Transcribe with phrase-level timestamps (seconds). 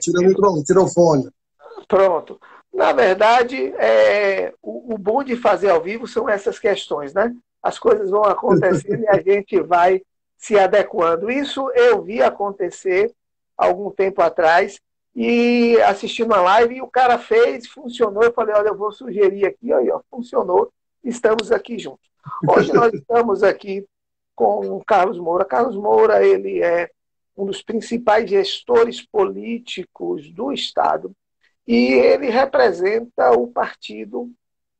[0.00, 1.30] Tira o microfone, tira o fone.
[1.86, 2.40] Pronto.
[2.72, 7.34] Na verdade, é, o, o bom de fazer ao vivo são essas questões, né?
[7.62, 10.02] As coisas vão acontecendo e a gente vai
[10.36, 11.30] se adequando.
[11.30, 13.12] Isso eu vi acontecer
[13.56, 14.78] algum tempo atrás
[15.14, 18.22] e assistindo uma live e o cara fez, funcionou.
[18.22, 22.08] Eu falei, olha, eu vou sugerir aqui, aí, ó, funcionou, estamos aqui juntos.
[22.48, 23.84] Hoje nós estamos aqui
[24.36, 25.44] com o Carlos Moura.
[25.44, 26.88] Carlos Moura, ele é
[27.38, 31.14] um dos principais gestores políticos do Estado
[31.64, 34.32] e ele representa o partido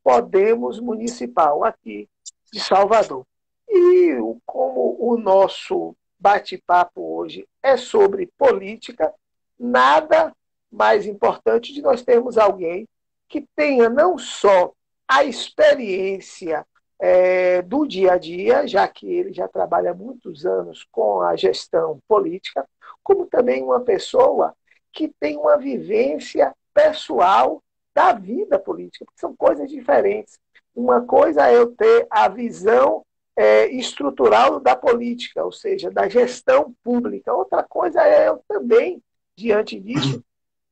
[0.03, 2.09] Podemos Municipal aqui
[2.53, 3.25] de Salvador.
[3.69, 9.15] E como o nosso bate-papo hoje é sobre política,
[9.59, 10.35] nada
[10.71, 12.89] mais importante de nós termos alguém
[13.29, 14.73] que tenha não só
[15.07, 16.67] a experiência
[17.01, 22.01] é, do dia a dia, já que ele já trabalha muitos anos com a gestão
[22.09, 22.69] política,
[23.03, 24.55] como também uma pessoa
[24.93, 27.63] que tem uma vivência pessoal
[27.95, 30.39] da vida política, porque são coisas diferentes.
[30.75, 33.05] Uma coisa é eu ter a visão
[33.37, 37.33] é, estrutural da política, ou seja, da gestão pública.
[37.33, 39.03] Outra coisa é eu também,
[39.37, 40.23] diante disso,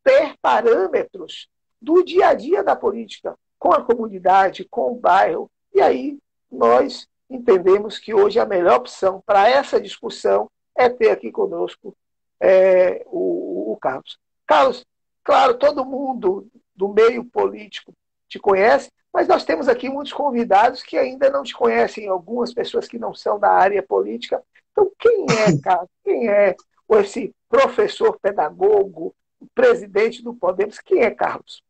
[0.03, 1.49] ter parâmetros
[1.81, 5.51] do dia a dia da política, com a comunidade, com o bairro.
[5.77, 6.19] E aí
[6.51, 11.95] nós entendemos que hoje a melhor opção para essa discussão é ter aqui conosco
[12.41, 14.19] é, o, o Carlos.
[14.47, 14.87] Carlos,
[15.23, 17.93] claro, todo mundo do meio político
[18.27, 22.89] te conhece, mas nós temos aqui muitos convidados que ainda não te conhecem, algumas pessoas
[22.89, 24.43] que não são da área política.
[24.73, 25.91] Então, quem é, Carlos?
[26.03, 26.57] Quem é
[26.93, 29.15] esse professor pedagogo,
[29.55, 30.79] presidente do Podemos?
[30.79, 31.63] Quem é Carlos?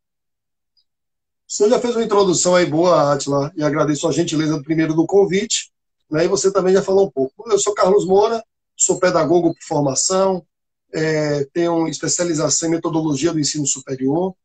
[1.47, 5.71] Você já fez uma introdução aí boa, Atila, e agradeço a gentileza primeiro do convite,
[6.11, 7.49] né, e você também já falou um pouco.
[7.49, 8.43] Eu sou Carlos Moura,
[8.75, 10.45] sou pedagogo por formação,
[10.93, 14.35] é, tenho especialização em metodologia do ensino superior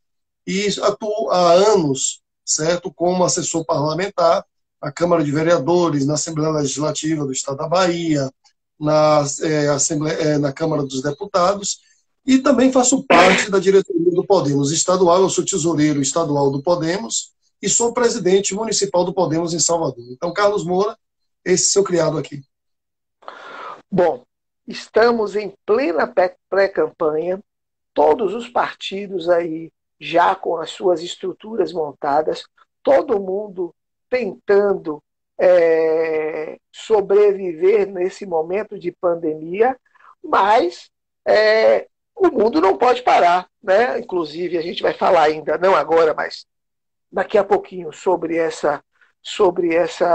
[0.46, 4.44] e atuo há anos, certo, como assessor parlamentar
[4.80, 8.30] na Câmara de Vereadores, na Assembleia Legislativa do Estado da Bahia,
[8.78, 11.80] na, é, Assembleia, é, na Câmara dos Deputados
[12.24, 15.20] e também faço parte da diretoria do Podemos estadual.
[15.22, 20.04] Eu sou tesoureiro estadual do Podemos e sou presidente municipal do Podemos em Salvador.
[20.10, 20.96] Então, Carlos Moura,
[21.44, 22.42] esse seu criado aqui.
[23.90, 24.24] Bom,
[24.66, 26.12] estamos em plena
[26.48, 27.40] pré-campanha,
[27.92, 32.44] todos os partidos aí já com as suas estruturas montadas,
[32.82, 33.74] todo mundo
[34.10, 35.02] tentando
[35.38, 39.78] é, sobreviver nesse momento de pandemia,
[40.22, 40.90] mas
[41.24, 41.86] é,
[42.22, 43.98] o mundo não pode parar, né?
[43.98, 46.46] Inclusive a gente vai falar ainda, não agora, mas
[47.10, 48.82] daqui a pouquinho sobre essa
[49.24, 50.06] sobre essa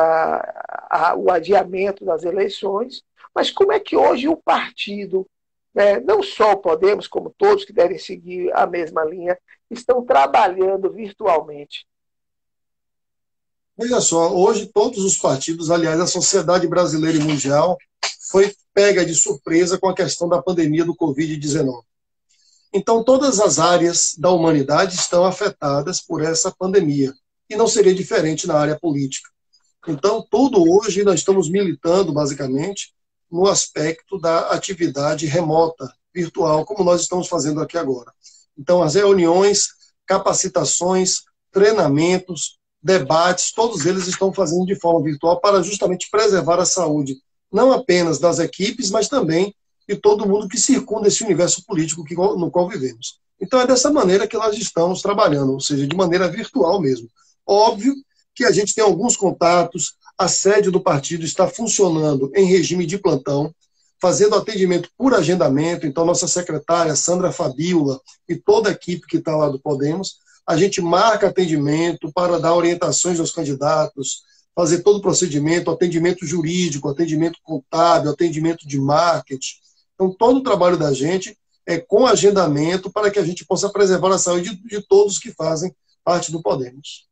[0.90, 3.04] a, o adiamento das eleições,
[3.34, 5.26] mas como é que hoje o partido,
[5.74, 9.38] né, não só o Podemos, como todos que devem seguir a mesma linha,
[9.72, 11.88] estão trabalhando virtualmente?
[13.78, 17.78] Veja só, hoje todos os partidos, aliás, a sociedade brasileira e mundial
[18.30, 21.82] foi pega de surpresa com a questão da pandemia do Covid-19.
[22.74, 27.14] Então, todas as áreas da humanidade estão afetadas por essa pandemia.
[27.50, 29.30] E não seria diferente na área política.
[29.88, 32.94] Então, tudo hoje nós estamos militando, basicamente,
[33.32, 38.12] no aspecto da atividade remota, virtual, como nós estamos fazendo aqui agora.
[38.58, 39.68] Então, as reuniões,
[40.06, 41.22] capacitações,
[41.52, 47.18] treinamentos, debates, todos eles estão fazendo de forma virtual para justamente preservar a saúde,
[47.52, 49.56] não apenas das equipes, mas também
[49.88, 53.20] e todo mundo que circunda esse universo político que, no qual vivemos.
[53.40, 57.08] Então é dessa maneira que nós estamos trabalhando, ou seja, de maneira virtual mesmo.
[57.46, 57.94] Óbvio
[58.36, 62.98] que a gente tem alguns contatos, a sede do partido está funcionando em regime de
[62.98, 63.54] plantão,
[64.02, 65.86] fazendo atendimento por agendamento.
[65.86, 70.56] Então, nossa secretária, Sandra Fabiola, e toda a equipe que está lá do Podemos, a
[70.56, 74.24] gente marca atendimento para dar orientações aos candidatos,
[74.56, 79.56] fazer todo o procedimento, atendimento jurídico, atendimento contábil, atendimento de marketing,
[79.98, 81.36] então, todo o trabalho da gente
[81.66, 85.34] é com agendamento para que a gente possa preservar a saúde de, de todos que
[85.34, 87.08] fazem parte do Podemos.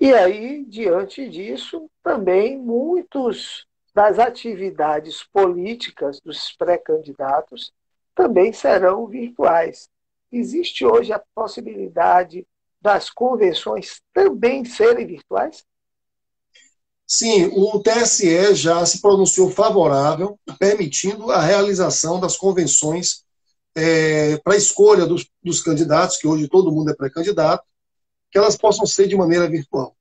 [0.00, 7.70] E aí, diante disso, também muitos das atividades políticas dos pré-candidatos
[8.14, 9.90] também serão virtuais.
[10.32, 12.46] Existe hoje a possibilidade
[12.80, 15.64] das convenções também serem virtuais?
[17.14, 23.22] Sim, o TSE já se pronunciou favorável, permitindo a realização das convenções
[23.74, 27.64] é, para escolha dos, dos candidatos, que hoje todo mundo é pré-candidato,
[28.30, 29.94] que elas possam ser de maneira virtual.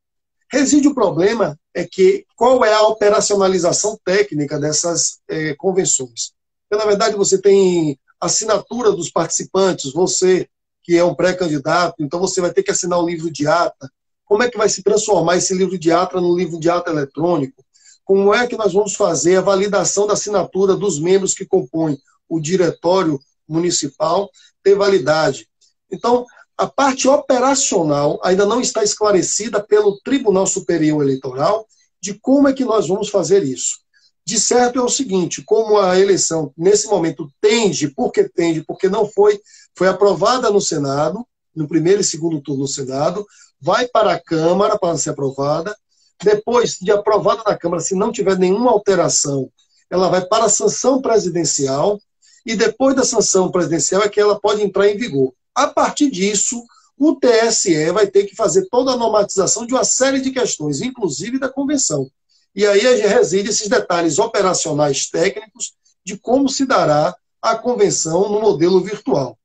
[0.50, 6.32] Reside o problema é que qual é a operacionalização técnica dessas é, convenções?
[6.70, 10.48] Porque, na verdade, você tem assinatura dos participantes, você
[10.82, 13.92] que é um pré-candidato, então você vai ter que assinar um livro de ata.
[14.32, 17.66] Como é que vai se transformar esse livro de ata no livro de ata eletrônico?
[18.06, 22.00] Como é que nós vamos fazer a validação da assinatura dos membros que compõem
[22.30, 24.30] o diretório municipal
[24.64, 25.50] ter validade?
[25.92, 26.26] Então,
[26.58, 31.68] a parte operacional ainda não está esclarecida pelo Tribunal Superior Eleitoral
[32.02, 33.80] de como é que nós vamos fazer isso.
[34.26, 39.06] De certo é o seguinte, como a eleição nesse momento tende, porque tende, porque não
[39.06, 39.42] foi,
[39.76, 43.26] foi aprovada no Senado, no primeiro e segundo turno no Senado,
[43.62, 45.76] vai para a Câmara para ser aprovada,
[46.24, 49.50] depois de aprovada na Câmara, se não tiver nenhuma alteração,
[49.90, 52.00] ela vai para a sanção presidencial,
[52.46, 55.34] e depois da sanção presidencial é que ela pode entrar em vigor.
[55.54, 56.64] A partir disso,
[56.98, 61.40] o TSE vai ter que fazer toda a normatização de uma série de questões, inclusive
[61.40, 62.10] da convenção.
[62.56, 65.74] E aí reside esses detalhes operacionais técnicos
[66.04, 69.38] de como se dará a convenção no modelo virtual.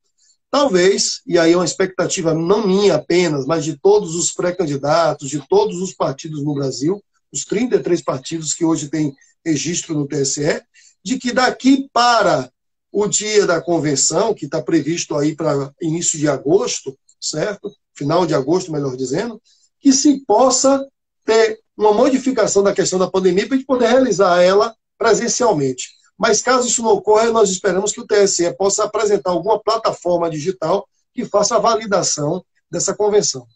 [0.57, 5.47] Talvez, e aí é uma expectativa não minha apenas, mas de todos os pré-candidatos, de
[5.47, 9.15] todos os partidos no Brasil, os 33 partidos que hoje têm
[9.45, 10.63] registro no TSE,
[11.05, 12.51] de que daqui para
[12.91, 17.71] o dia da convenção, que está previsto aí para início de agosto, certo?
[17.95, 19.39] Final de agosto, melhor dizendo,
[19.79, 20.89] que se possa
[21.23, 25.96] ter uma modificação da questão da pandemia para a gente poder realizar ela presencialmente.
[26.19, 30.89] Mas caso isso não ocorra, nós esperamos que o TSE possa apresentar alguma plataforma digital
[31.13, 33.47] que faça a validação dessa convenção.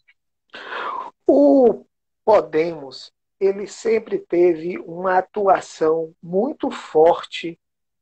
[1.27, 1.85] O
[2.23, 7.59] Podemos, ele sempre teve uma atuação muito forte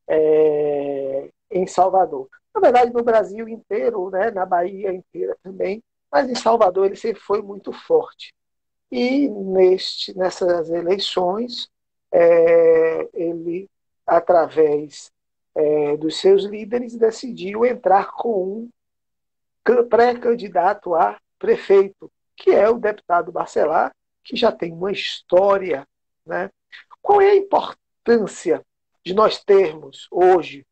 [0.08, 2.28] é, em Salvador.
[2.54, 5.82] Na verdade, no Brasil inteiro, né, na Bahia inteira também,
[6.12, 8.34] mas em Salvador ele sempre foi muito forte.
[8.92, 11.70] E neste, nessas eleições,
[12.12, 13.70] é, ele,
[14.10, 15.12] através
[15.56, 18.70] é, dos seus líderes, decidiu entrar com
[19.68, 25.88] um pré-candidato a prefeito, que é o deputado Barcelar, que já tem uma história.
[26.26, 26.50] Né?
[27.02, 28.66] Qual é a importância
[29.06, 30.66] de nós termos hoje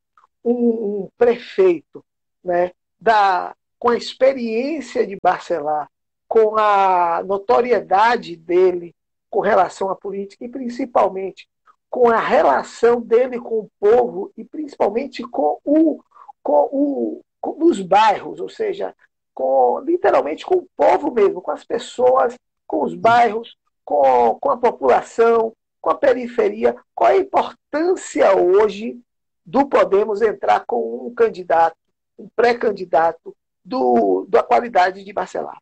[0.44, 2.04] um, um prefeito
[2.42, 5.88] né, da, com a experiência de Barcelar,
[6.26, 8.94] com a notoriedade dele
[9.30, 11.48] com relação à política e principalmente
[11.90, 16.02] com a relação dele com o povo e principalmente com o
[16.42, 18.94] com o com os bairros, ou seja,
[19.32, 22.36] com literalmente com o povo mesmo, com as pessoas,
[22.66, 26.76] com os bairros, com, com a população, com a periferia.
[26.94, 29.00] Qual a importância hoje
[29.46, 31.76] do Podemos entrar com um candidato,
[32.18, 33.34] um pré-candidato
[33.64, 35.58] do, da qualidade de Barcelar?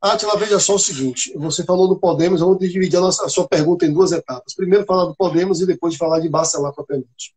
[0.00, 3.46] Atila, veja só o seguinte: você falou do Podemos, vou dividir a, nossa, a sua
[3.46, 4.54] pergunta em duas etapas.
[4.54, 7.34] Primeiro, falar do Podemos e depois falar de Bacelar propriamente.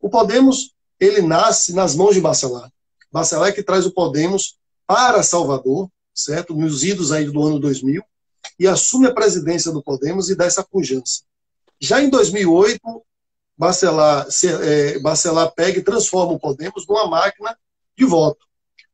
[0.00, 2.70] O Podemos, ele nasce nas mãos de Bacelar.
[3.12, 6.54] Bacelar é que traz o Podemos para Salvador, certo?
[6.54, 8.02] Nos idos aí do ano 2000,
[8.58, 11.22] e assume a presidência do Podemos e dá essa pujança.
[11.78, 12.80] Já em 2008,
[13.56, 14.98] Bacelar, é,
[15.54, 17.56] pega e transforma o Podemos numa máquina
[17.96, 18.49] de voto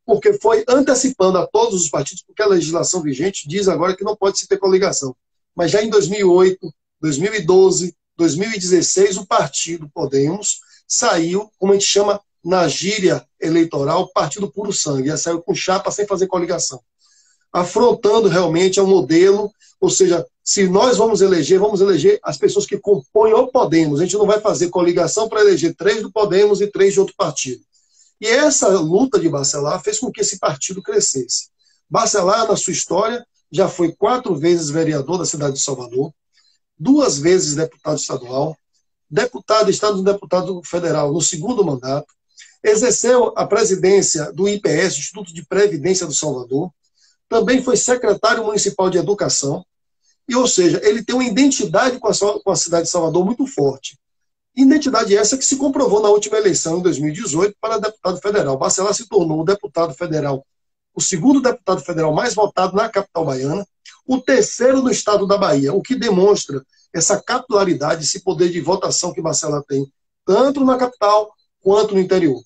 [0.07, 4.15] porque foi antecipando a todos os partidos, porque a legislação vigente diz agora que não
[4.15, 5.13] pode se ter coligação.
[5.53, 12.69] Mas já em 2008, 2012, 2016, o partido Podemos saiu, como a gente chama na
[12.69, 16.79] gíria eleitoral, partido puro sangue, já saiu com chapa sem fazer coligação.
[17.51, 22.77] Afrontando realmente ao modelo, ou seja, se nós vamos eleger, vamos eleger as pessoas que
[22.77, 23.99] compõem o Podemos.
[23.99, 27.15] A gente não vai fazer coligação para eleger três do Podemos e três de outro
[27.17, 27.61] partido.
[28.19, 31.49] E essa luta de Bacelar fez com que esse partido crescesse.
[31.89, 36.11] Bacelar, na sua história, já foi quatro vezes vereador da cidade de Salvador,
[36.77, 38.57] duas vezes deputado estadual,
[39.09, 42.13] deputado estado deputado federal no segundo mandato,
[42.63, 46.71] exerceu a presidência do IPS, Instituto de Previdência do Salvador,
[47.29, 49.65] também foi secretário municipal de educação,
[50.27, 53.45] e ou seja, ele tem uma identidade com a, com a cidade de Salvador muito
[53.47, 53.97] forte.
[54.57, 58.57] Identidade essa que se comprovou na última eleição, em 2018, para deputado federal.
[58.57, 60.43] Bacelar se tornou o deputado federal,
[60.95, 63.67] o segundo deputado federal mais votado na capital baiana,
[64.03, 69.13] o terceiro no estado da Bahia, o que demonstra essa capilaridade, esse poder de votação
[69.13, 69.85] que Bacelar tem,
[70.25, 72.41] tanto na capital quanto no interior.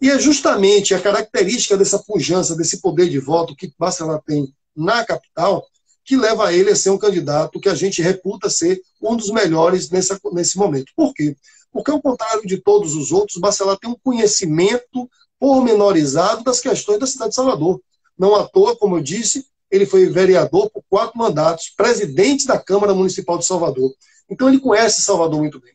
[0.00, 5.04] E é justamente a característica dessa pujança, desse poder de voto que Bacelar tem na
[5.04, 5.66] capital,
[6.04, 9.90] que leva ele a ser um candidato que a gente reputa ser um dos melhores
[9.90, 10.92] nessa, nesse momento.
[10.96, 11.36] Por quê?
[11.72, 17.06] Porque, ao contrário de todos os outros, Bacelar tem um conhecimento pormenorizado das questões da
[17.06, 17.80] cidade de Salvador.
[18.18, 22.94] Não à toa, como eu disse, ele foi vereador por quatro mandatos, presidente da Câmara
[22.94, 23.92] Municipal de Salvador.
[24.28, 25.72] Então, ele conhece Salvador muito bem.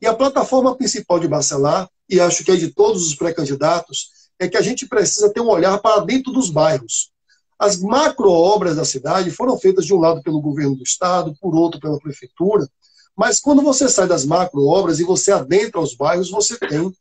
[0.00, 4.48] E a plataforma principal de Bacelar, e acho que é de todos os pré-candidatos, é
[4.48, 7.10] que a gente precisa ter um olhar para dentro dos bairros.
[7.58, 11.80] As macro-obras da cidade foram feitas de um lado pelo governo do estado, por outro
[11.80, 12.68] pela prefeitura,
[13.16, 16.92] mas quando você sai das macro-obras e você adentra os bairros, você tem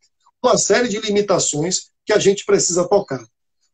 [0.41, 3.23] uma série de limitações que a gente precisa tocar.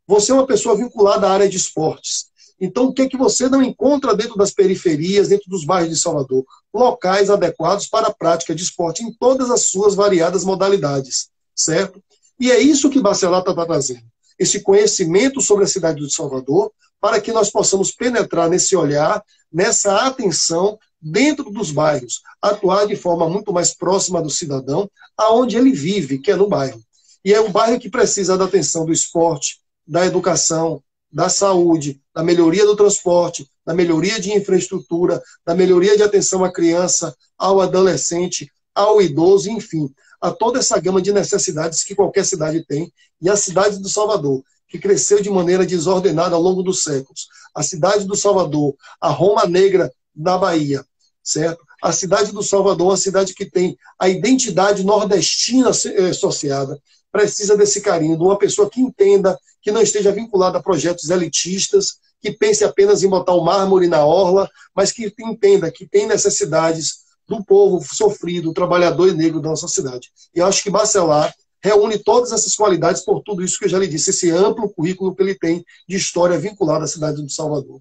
[0.07, 2.31] Você é uma pessoa vinculada à área de esportes.
[2.59, 5.99] Então, o que é que você não encontra dentro das periferias, dentro dos bairros de
[5.99, 6.43] Salvador?
[6.73, 12.01] Locais adequados para a prática de esporte em todas as suas variadas modalidades, certo?
[12.39, 14.10] E é isso que Bacelar está trazendo.
[14.41, 20.07] Esse conhecimento sobre a cidade de Salvador, para que nós possamos penetrar nesse olhar, nessa
[20.07, 26.17] atenção dentro dos bairros, atuar de forma muito mais próxima do cidadão, aonde ele vive,
[26.17, 26.81] que é no bairro.
[27.23, 30.81] E é um bairro que precisa da atenção do esporte, da educação,
[31.13, 36.51] da saúde, da melhoria do transporte, da melhoria de infraestrutura, da melhoria de atenção à
[36.51, 39.87] criança, ao adolescente, ao idoso, enfim,
[40.21, 42.93] a toda essa gama de necessidades que qualquer cidade tem.
[43.19, 47.27] E a cidade do Salvador, que cresceu de maneira desordenada ao longo dos séculos.
[47.53, 50.85] A cidade do Salvador, a Roma Negra da Bahia,
[51.23, 51.63] certo?
[51.81, 56.79] A cidade do Salvador, uma cidade que tem a identidade nordestina eh, associada,
[57.11, 61.97] precisa desse carinho, de uma pessoa que entenda, que não esteja vinculada a projetos elitistas,
[62.21, 67.00] que pense apenas em botar o mármore na orla, mas que entenda que tem necessidades
[67.31, 70.11] do povo sofrido, trabalhador e negro da nossa cidade.
[70.35, 71.33] E acho que Bacelar
[71.63, 75.15] reúne todas essas qualidades por tudo isso que eu já lhe disse, esse amplo currículo
[75.15, 77.79] que ele tem de história vinculada à cidade de Salvador.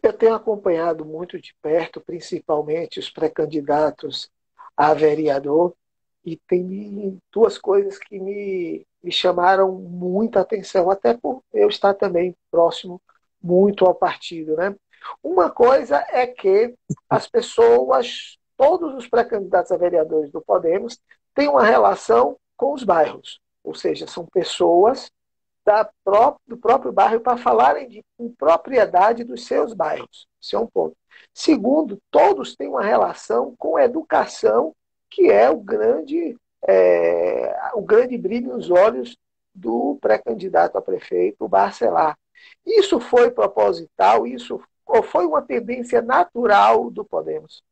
[0.00, 4.30] Eu tenho acompanhado muito de perto, principalmente os pré-candidatos
[4.76, 5.74] a vereador,
[6.24, 12.36] e tem duas coisas que me, me chamaram muita atenção, até por eu estar também
[12.50, 13.00] próximo
[13.42, 14.56] muito ao partido.
[14.56, 14.74] Né?
[15.22, 16.74] Uma coisa é que
[17.08, 20.98] as pessoas, todos os pré-candidatos a vereadores do Podemos,
[21.34, 25.10] têm uma relação com os bairros, ou seja, são pessoas
[26.04, 28.04] pró do próprio bairro para falarem de
[28.38, 30.26] propriedade dos seus bairros.
[30.40, 30.96] Isso é um ponto.
[31.32, 34.74] Segundo, todos têm uma relação com educação
[35.08, 39.16] que é o grande, é, o grande brilho nos olhos
[39.54, 42.18] do pré-candidato a prefeito, Barcelar.
[42.66, 44.60] Isso foi proposital, isso
[45.04, 47.62] foi uma tendência natural do Podemos?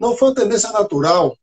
[0.00, 1.36] Não foi uma tendência natural,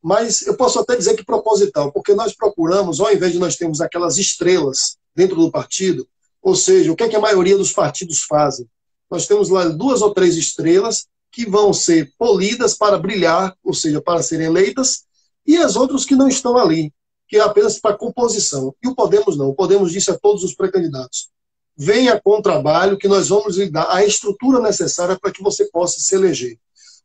[0.00, 3.80] mas eu posso até dizer que proposital, porque nós procuramos, ao invés de nós termos
[3.80, 6.08] aquelas estrelas dentro do partido,
[6.40, 8.68] ou seja, o que, é que a maioria dos partidos fazem?
[9.10, 14.00] Nós temos lá duas ou três estrelas que vão ser polidas para brilhar, ou seja,
[14.00, 15.04] para serem eleitas,
[15.44, 16.92] e as outras que não estão ali,
[17.26, 18.74] que é apenas para composição.
[18.82, 19.48] E o Podemos não.
[19.48, 21.30] O Podemos disse a todos os pré-candidatos:
[21.76, 25.64] venha com o trabalho que nós vamos lhe dar a estrutura necessária para que você
[25.66, 26.58] possa se eleger.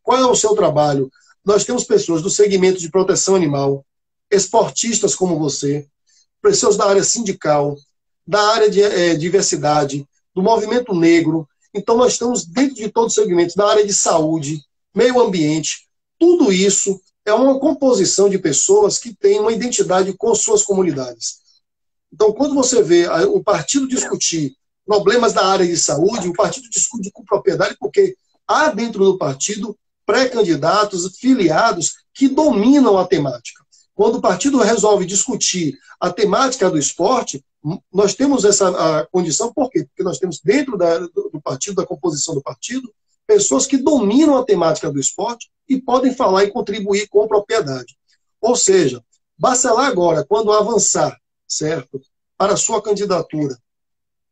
[0.04, 1.10] Qual é o seu trabalho?
[1.44, 3.86] Nós temos pessoas do segmento de proteção animal,
[4.30, 5.88] esportistas como você,
[6.42, 7.76] pessoas da área sindical,
[8.28, 13.24] da área de é, diversidade, do movimento negro, então, nós estamos dentro de todos os
[13.24, 14.62] segmentos, da área de saúde,
[14.94, 15.88] meio ambiente,
[16.20, 21.40] tudo isso é uma composição de pessoas que têm uma identidade com suas comunidades.
[22.14, 24.56] Então, quando você vê o partido discutir
[24.86, 28.16] problemas da área de saúde, o partido discute com propriedade, porque
[28.48, 33.64] há dentro do partido pré-candidatos, filiados, que dominam a temática.
[33.96, 37.44] Quando o partido resolve discutir a temática do esporte,
[37.92, 39.86] nós temos essa condição, por quê?
[39.86, 42.92] Porque nós temos dentro da, do, do partido, da composição do partido,
[43.26, 47.96] pessoas que dominam a temática do esporte e podem falar e contribuir com propriedade.
[48.42, 49.02] Ou seja,
[49.38, 52.00] Bacelar agora, quando avançar, certo,
[52.38, 53.58] para a sua candidatura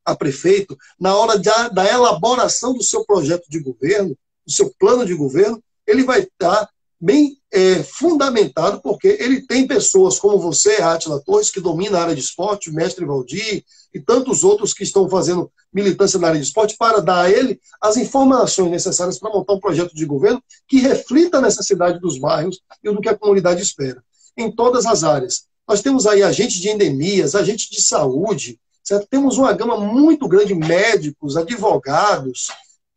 [0.06, 5.14] a prefeito, na hora da elaboração do seu projeto de governo, do seu plano de
[5.14, 6.70] governo, ele vai estar
[7.00, 12.16] bem é, fundamentado, porque ele tem pessoas como você, Átila Torres, que domina a área
[12.16, 16.46] de esporte, o mestre Valdir, e tantos outros que estão fazendo militância na área de
[16.46, 20.80] esporte, para dar a ele as informações necessárias para montar um projeto de governo que
[20.80, 24.04] reflita a necessidade dos bairros e do que a comunidade espera,
[24.38, 25.46] em todas as áreas.
[25.68, 29.08] Nós temos aí agentes de endemias, agentes de saúde, certo?
[29.10, 32.48] temos uma gama muito grande, médicos, advogados,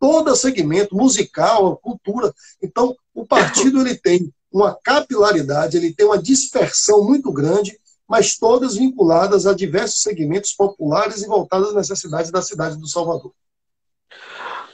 [0.04, 2.30] todo segmento, musical, cultura.
[2.62, 8.76] Então, o partido ele tem uma capilaridade, ele tem uma dispersão muito grande, mas todas
[8.76, 13.32] vinculadas a diversos segmentos populares e voltadas às necessidades da cidade do Salvador.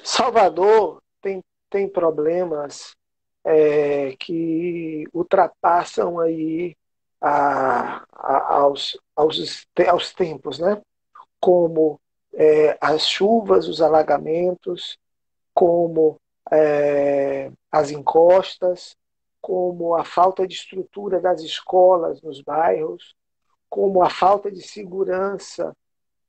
[0.02, 2.96] Salvador tem, tem problemas
[3.44, 6.74] é, que ultrapassam aí
[7.20, 10.82] a, a, aos, aos, aos tempos, né?
[11.38, 12.00] como
[12.34, 14.98] é, as chuvas, os alagamentos,
[15.60, 16.18] como
[16.50, 18.96] é, as encostas,
[19.42, 23.14] como a falta de estrutura das escolas nos bairros,
[23.68, 25.76] como a falta de segurança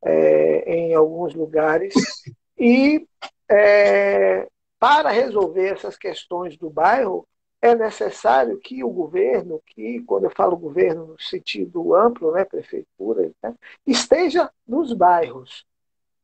[0.03, 1.93] é, em alguns lugares.
[2.59, 3.07] E
[3.49, 7.25] é, para resolver essas questões do bairro,
[7.61, 13.31] é necessário que o governo, que quando eu falo governo no sentido amplo, né, prefeitura,
[13.41, 13.55] né,
[13.87, 15.65] esteja nos bairros.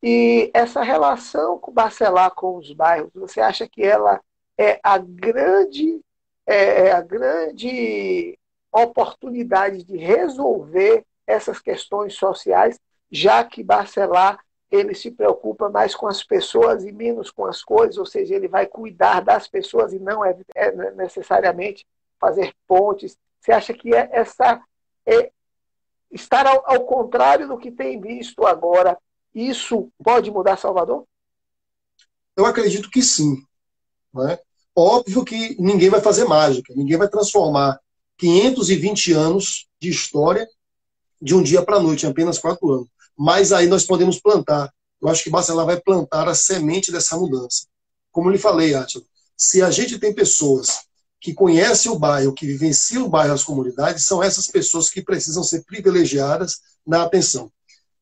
[0.02, 4.20] E essa relação com Bacelar com os bairros, você acha que ela
[4.56, 6.00] é a grande,
[6.46, 8.38] é, é a grande
[8.72, 12.78] oportunidade de resolver essas questões sociais,
[13.10, 14.38] já que Bacelar
[14.70, 18.48] ele se preocupa mais com as pessoas e menos com as coisas, ou seja, ele
[18.48, 21.86] vai cuidar das pessoas e não é, é necessariamente
[22.20, 23.16] fazer pontes.
[23.40, 24.60] Você acha que é essa
[25.06, 25.30] é,
[26.10, 28.98] estar ao, ao, contrário do que tem visto agora,
[29.46, 31.04] isso pode mudar Salvador?
[32.36, 33.36] Eu acredito que sim.
[34.14, 34.38] Né?
[34.74, 37.78] Óbvio que ninguém vai fazer mágica, ninguém vai transformar
[38.16, 40.48] 520 anos de história
[41.20, 44.72] de um dia para a noite, em apenas quatro anos mas aí nós podemos plantar.
[45.02, 47.66] Eu acho que Bacelar vai plantar a semente dessa mudança.
[48.12, 49.04] Como eu lhe falei, Átila,
[49.36, 50.84] se a gente tem pessoas
[51.20, 55.42] que conhecem o bairro, que vivenciam o bairro, as comunidades, são essas pessoas que precisam
[55.42, 57.50] ser privilegiadas na atenção.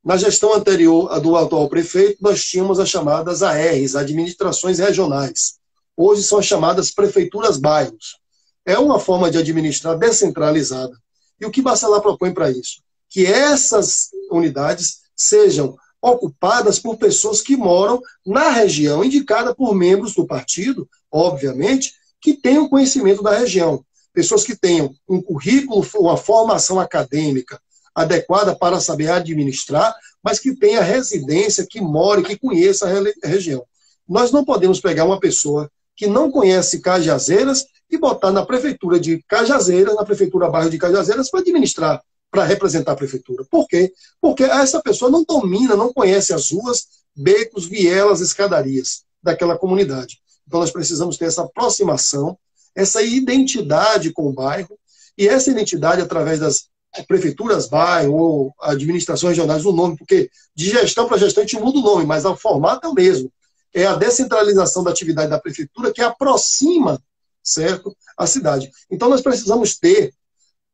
[0.07, 5.59] Na gestão anterior do atual prefeito, nós tínhamos as chamadas ARs, Administrações Regionais.
[5.97, 8.17] Hoje são as chamadas Prefeituras Bairros.
[8.65, 10.97] É uma forma de administrar descentralizada.
[11.41, 12.85] E o que Bacelar propõe para isso?
[13.11, 20.25] Que essas unidades sejam ocupadas por pessoas que moram na região, indicada por membros do
[20.25, 23.85] partido, obviamente, que tenham conhecimento da região.
[24.13, 27.61] Pessoas que tenham um currículo, uma formação acadêmica
[27.97, 33.65] adequada para saber administrar, mas que tenha residência, que more, que conheça a região.
[34.07, 39.25] Nós não podemos pegar uma pessoa que não conhece Cajazeiras e botar na prefeitura de
[39.27, 43.47] Cajazeiras, na prefeitura bairro de Cajazeiras, para administrar para representar a prefeitura.
[43.51, 43.95] Por quê?
[44.21, 50.21] Porque essa pessoa não domina, não conhece as ruas, becos, vielas, escadarias daquela comunidade.
[50.47, 52.37] Então nós precisamos ter essa aproximação,
[52.75, 54.79] essa identidade com o bairro,
[55.17, 56.69] e essa identidade através das
[57.05, 61.79] prefeituras bairro ou administrações regionais, o nome, porque de gestão para gestão a gente muda
[61.79, 63.31] o nome, mas o formato é o mesmo.
[63.75, 67.03] É a descentralização da atividade da prefeitura que aproxima,
[67.43, 68.71] certo, a cidade.
[68.91, 70.15] Então nós precisamos ter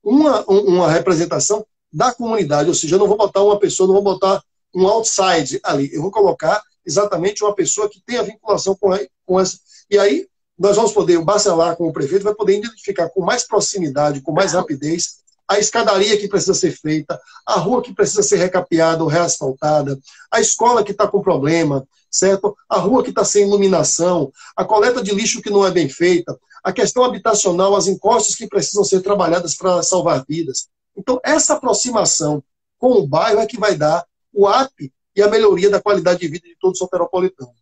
[0.03, 4.03] uma, uma representação da comunidade, ou seja, eu não vou botar uma pessoa, não vou
[4.03, 4.43] botar
[4.75, 8.91] um outside ali, eu vou colocar exatamente uma pessoa que tenha vinculação com,
[9.27, 9.59] com essa.
[9.91, 10.27] E aí
[10.59, 14.33] nós vamos poder, o Bacelar com o prefeito vai poder identificar com mais proximidade, com
[14.33, 15.22] mais rapidez,
[15.53, 19.99] a escadaria que precisa ser feita, a rua que precisa ser recapeada ou reasfaltada,
[20.31, 22.57] a escola que está com problema, certo?
[22.69, 26.39] A rua que está sem iluminação, a coleta de lixo que não é bem feita,
[26.65, 30.69] a questão habitacional, as encostas que precisam ser trabalhadas para salvar vidas.
[30.97, 32.43] Então, essa aproximação
[32.79, 36.29] com o bairro é que vai dar o up e a melhoria da qualidade de
[36.29, 37.53] vida de todo o soteropolitano.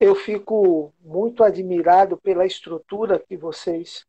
[0.00, 4.04] Eu fico muito admirado pela estrutura que vocês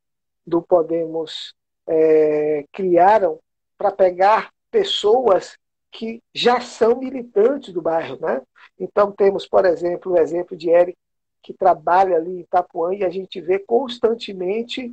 [0.45, 1.53] do Podemos
[1.87, 3.39] é, criaram
[3.77, 5.57] para pegar pessoas
[5.91, 8.17] que já são militantes do bairro.
[8.19, 8.41] Né?
[8.79, 10.97] Então, temos, por exemplo, o exemplo de Eric
[11.41, 14.91] que trabalha ali em Itapuã e a gente vê constantemente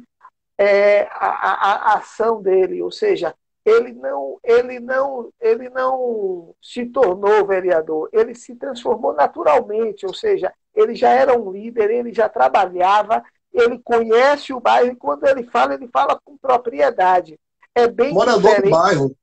[0.57, 6.87] é, a, a, a, ação dele, ou seja, ele não, ele não, ele não se
[6.87, 12.29] tornou vereador, ele se transformou naturalmente, ou seja, ele já era um líder, ele já
[12.29, 13.25] trabalhava,
[13.55, 17.39] ele conhece o bairro e quando ele fala, ele fala com propriedade.
[17.75, 18.65] É bem Morador diferente.
[18.65, 19.17] do bairro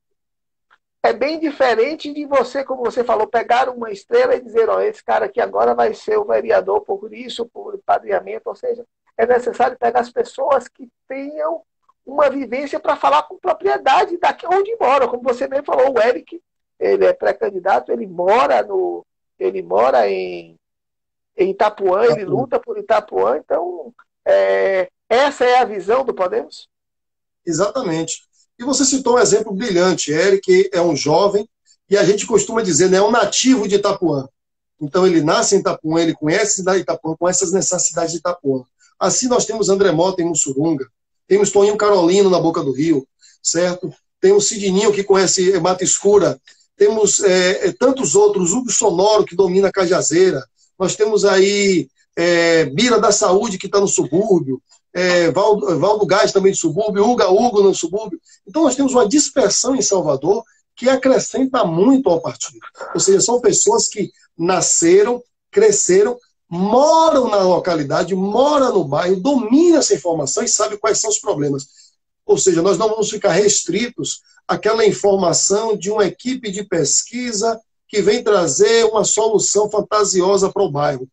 [1.02, 5.02] é bem diferente de você, como você falou, pegar uma estrela e dizer, ó, esse
[5.02, 8.86] cara aqui agora vai ser o vereador por isso, por padrinhamento, ou seja,
[9.18, 11.62] é necessário pegar as pessoas que tenham
[12.06, 16.40] uma vivência para falar com propriedade daqui onde mora, como você mesmo falou, o Eric,
[16.78, 19.04] ele é pré-candidato, ele mora no,
[19.40, 20.56] ele mora em,
[21.36, 23.92] em Itapuã, ele luta por Itapuã, então
[24.26, 26.68] é, essa é a visão do Podemos?
[27.44, 28.22] Exatamente.
[28.58, 30.12] E você citou um exemplo brilhante.
[30.12, 31.48] Eric é um jovem
[31.88, 34.28] e a gente costuma dizer, né, é um nativo de Itapuã.
[34.80, 38.18] Então ele nasce em Itapuã, ele conhece a cidade de Itapuã, conhece as necessidades de
[38.18, 38.64] Itapuã.
[38.98, 40.86] Assim nós temos André Mota em Mussurunga,
[41.26, 43.06] temos Toninho Carolino na Boca do Rio,
[43.42, 43.92] certo?
[44.20, 46.40] Temos Sidininho que conhece Mata Escura,
[46.76, 50.44] temos é, é, tantos outros, Hugo Sonoro que domina Cajazeira,
[50.78, 54.62] nós temos aí é, Bira da Saúde, que está no subúrbio,
[54.94, 58.20] é, Valdo, Valdo Gás também no subúrbio, Uga Hugo no subúrbio.
[58.46, 60.44] Então nós temos uma dispersão em Salvador
[60.76, 62.58] que acrescenta muito ao partido.
[62.94, 69.94] Ou seja, são pessoas que nasceram, cresceram, moram na localidade, moram no bairro, dominam essa
[69.94, 71.66] informação e sabem quais são os problemas.
[72.26, 78.00] Ou seja, nós não vamos ficar restritos àquela informação de uma equipe de pesquisa que
[78.00, 81.08] vem trazer uma solução fantasiosa para o bairro.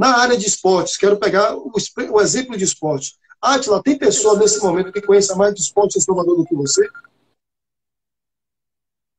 [0.00, 1.70] Na área de esportes, quero pegar o,
[2.10, 3.18] o exemplo de esporte.
[3.38, 6.88] Atila, tem pessoa nesse momento que conheça mais de esporte em Salvador do que você?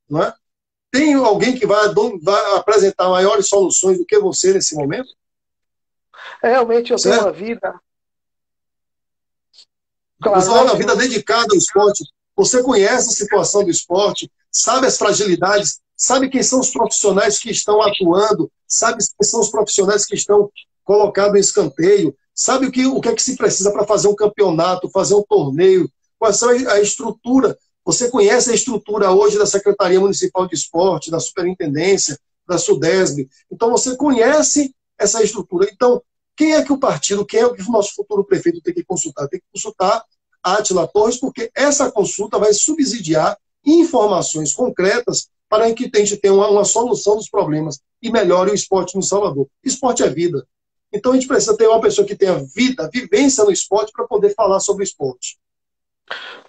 [0.09, 0.33] Não é?
[0.91, 1.87] Tem alguém que vai,
[2.23, 5.07] vai apresentar maiores soluções do que você nesse momento?
[6.41, 7.15] Realmente eu certo?
[7.15, 7.79] tenho uma vida.
[10.19, 12.03] Claro, você tem uma vida dedicada ao esporte.
[12.35, 17.51] Você conhece a situação do esporte, sabe as fragilidades, sabe quem são os profissionais que
[17.51, 20.49] estão atuando, sabe quem são os profissionais que estão
[20.83, 24.15] colocados em escanteio, sabe o que, o que é que se precisa para fazer um
[24.15, 29.99] campeonato, fazer um torneio, qual é a estrutura você conhece a estrutura hoje da Secretaria
[29.99, 33.27] Municipal de Esporte, da Superintendência, da SUDESB.
[33.51, 35.67] Então, você conhece essa estrutura.
[35.71, 36.01] Então,
[36.35, 39.27] quem é que o partido, quem é que o nosso futuro prefeito tem que consultar?
[39.27, 40.03] Tem que consultar
[40.43, 46.33] a Atila Torres, porque essa consulta vai subsidiar informações concretas para que a gente tenha
[46.33, 49.47] uma, uma solução dos problemas e melhore o esporte no Salvador.
[49.63, 50.47] Esporte é vida.
[50.91, 54.33] Então a gente precisa ter uma pessoa que tenha vida, vivência no esporte para poder
[54.33, 55.37] falar sobre esporte.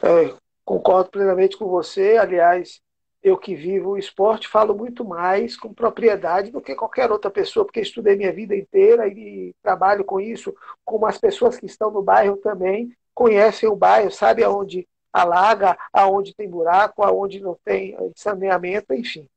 [0.02, 2.16] É, Concordo plenamente com você.
[2.16, 2.80] Aliás,
[3.22, 7.64] eu que vivo o esporte falo muito mais com propriedade do que qualquer outra pessoa,
[7.64, 12.02] porque estudei minha vida inteira e trabalho com isso, como as pessoas que estão no
[12.02, 18.94] bairro também conhecem o bairro, sabem aonde alaga, aonde tem buraco, aonde não tem saneamento,
[18.94, 19.28] enfim.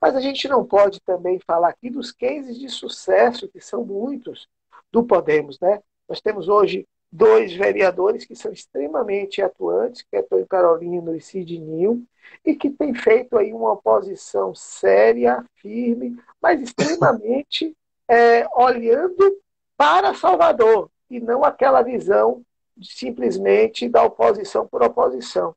[0.00, 4.48] Mas a gente não pode também falar aqui dos cases de sucesso, que são muitos,
[4.90, 5.58] do Podemos.
[5.60, 5.80] Né?
[6.08, 12.04] Nós temos hoje dois vereadores que são extremamente atuantes, que é Tony Carolino e Sidnil,
[12.44, 17.76] e que têm feito aí uma oposição séria, firme, mas extremamente
[18.08, 19.38] é, olhando
[19.76, 22.42] para Salvador, e não aquela visão
[22.82, 25.54] simplesmente da oposição por oposição.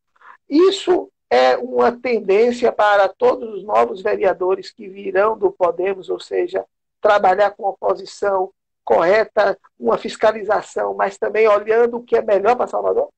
[0.50, 6.66] Isso é uma tendência para todos os novos vereadores que virão do Podemos, ou seja,
[7.02, 8.52] trabalhar com oposição,
[8.84, 13.10] correta, uma fiscalização, mas também olhando o que é melhor para Salvador?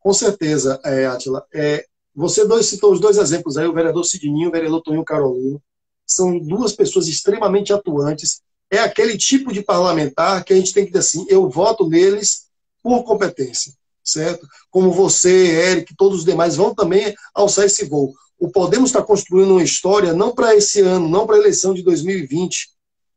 [0.00, 1.46] Com certeza, é, Atila.
[1.54, 5.04] É, você dois, citou os dois exemplos aí, o vereador Sidninho e o vereador Toninho
[5.04, 5.62] Carolino.
[6.06, 8.42] São duas pessoas extremamente atuantes.
[8.70, 12.48] É aquele tipo de parlamentar que a gente tem que dizer assim, eu voto neles
[12.82, 13.72] por competência,
[14.12, 14.46] certo?
[14.70, 18.12] Como você, Eric, todos os demais vão também alçar esse voo.
[18.38, 21.82] O Podemos está construindo uma história não para esse ano, não para a eleição de
[21.82, 22.70] 2020,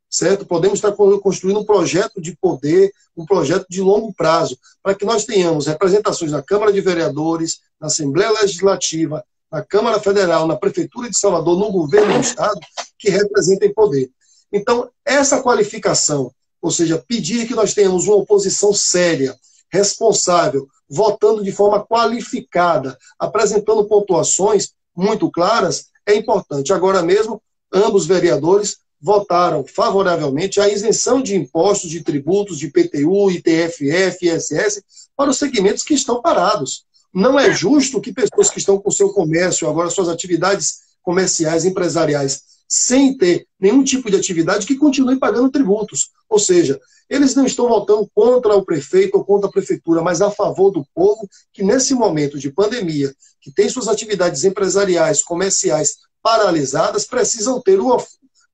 [0.09, 0.45] certo?
[0.45, 5.25] Podemos estar construindo um projeto de poder, um projeto de longo prazo, para que nós
[5.25, 11.17] tenhamos representações na Câmara de Vereadores, na Assembleia Legislativa, na Câmara Federal, na Prefeitura de
[11.17, 12.59] Salvador, no governo do Estado,
[12.99, 14.09] que representem poder.
[14.51, 16.31] Então, essa qualificação,
[16.61, 19.35] ou seja, pedir que nós tenhamos uma oposição séria,
[19.71, 26.71] responsável, votando de forma qualificada, apresentando pontuações muito claras, é importante.
[26.71, 27.41] Agora mesmo,
[27.73, 34.81] ambos vereadores votaram favoravelmente a isenção de impostos, de tributos, de PTU, ITFF, ISS,
[35.15, 36.85] para os segmentos que estão parados.
[37.13, 42.41] Não é justo que pessoas que estão com seu comércio, agora suas atividades comerciais, empresariais,
[42.67, 46.09] sem ter nenhum tipo de atividade, que continuem pagando tributos.
[46.29, 50.31] Ou seja, eles não estão votando contra o prefeito ou contra a prefeitura, mas a
[50.31, 57.05] favor do povo que, nesse momento de pandemia, que tem suas atividades empresariais, comerciais paralisadas,
[57.05, 58.03] precisam ter uma,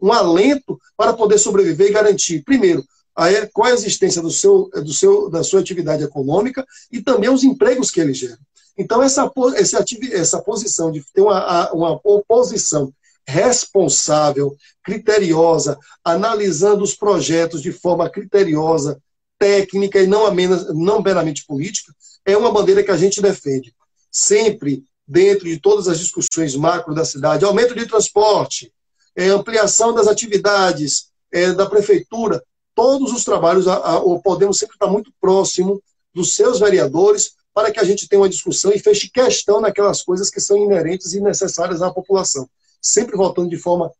[0.02, 2.84] um alento para poder sobreviver e garantir, primeiro,
[3.16, 8.00] a coexistência do seu, do seu, da sua atividade econômica e também os empregos que
[8.00, 8.40] ele gera.
[8.78, 12.92] Então, essa, essa, essa posição de ter uma, uma oposição
[13.28, 19.02] responsável, criteriosa, analisando os projetos de forma criteriosa,
[19.38, 21.94] técnica e não, apenas, não meramente política,
[22.26, 23.74] é uma bandeira que a gente defende.
[24.12, 28.72] Sempre dentro de todas as discussões macro da cidade, aumento de transporte,
[29.16, 32.44] é, ampliação das atividades é, da prefeitura,
[32.76, 35.82] todos os trabalhos, o Podemos sempre está muito próximo
[36.14, 40.30] dos seus vereadores para que a gente tenha uma discussão e feche questão naquelas coisas
[40.30, 42.50] que são inerentes e necessárias à população,
[42.82, 43.92] sempre votando de forma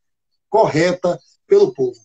[0.50, 2.00] correta pelo povo.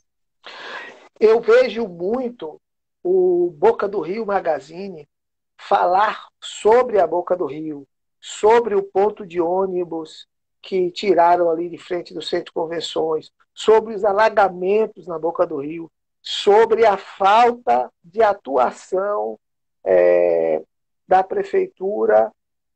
[1.18, 2.60] Eu vejo muito
[3.02, 5.08] o Boca do Rio Magazine
[5.56, 7.86] falar sobre a Boca do Rio,
[8.20, 10.26] sobre o ponto de ônibus,
[10.60, 15.58] que tiraram ali de frente do centro de convenções, sobre os alagamentos na boca do
[15.58, 19.38] rio, sobre a falta de atuação
[19.84, 20.60] é,
[21.06, 22.32] da prefeitura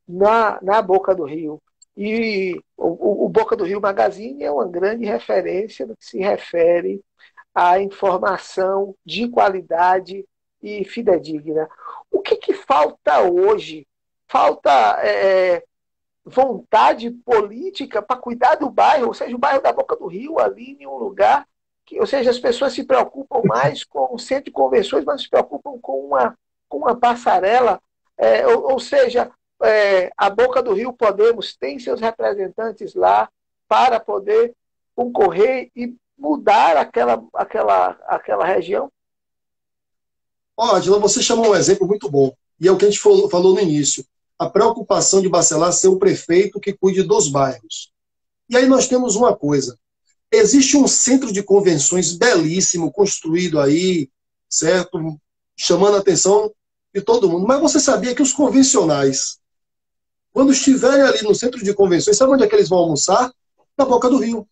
[0.07, 1.61] na, na boca do rio.
[2.03, 6.99] E o, o, Boca do Rio Magazine é uma grande referência no que se refere
[7.53, 10.25] à informação de qualidade
[10.63, 11.69] e fidedigna.
[12.09, 13.87] O que, que falta hoje?
[14.27, 14.71] Falta
[15.05, 15.63] é,
[16.25, 20.75] vontade política para cuidar do bairro, ou seja, o bairro da Boca do Rio, ali
[20.79, 21.45] em um lugar
[21.85, 25.29] que, ou seja, as pessoas se preocupam mais com o centro de convenções, mas se
[25.29, 26.35] preocupam com uma,
[26.67, 27.79] com uma passarela,
[28.17, 29.29] é, ou, ou, seja,
[29.63, 33.29] é, a Boca do Rio Podemos tem seus representantes lá
[33.67, 34.53] para poder
[34.95, 38.91] concorrer e mudar aquela, aquela, aquela região?
[40.57, 43.29] Ó, oh, você chamou um exemplo muito bom, e é o que a gente falou,
[43.29, 44.05] falou no início
[44.41, 47.91] a preocupação de Bacelar ser o prefeito que cuide dos bairros.
[48.49, 49.77] E aí nós temos uma coisa.
[50.31, 54.09] Existe um centro de convenções belíssimo, construído aí,
[54.49, 55.15] certo?
[55.55, 56.51] Chamando a atenção
[56.91, 57.45] de todo mundo.
[57.45, 59.37] Mas você sabia que os convencionais,
[60.33, 63.31] quando estiverem ali no centro de convenções, sabe onde é que eles vão almoçar?
[63.77, 64.47] Na boca do rio.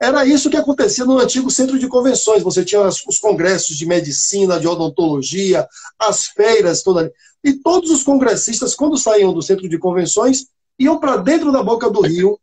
[0.00, 2.42] Era isso que acontecia no antigo centro de convenções.
[2.42, 5.66] Você tinha os congressos de medicina, de odontologia,
[5.98, 7.10] as feiras, toda ali.
[7.42, 10.46] E todos os congressistas, quando saíam do centro de convenções,
[10.78, 12.38] iam para dentro da boca do rio,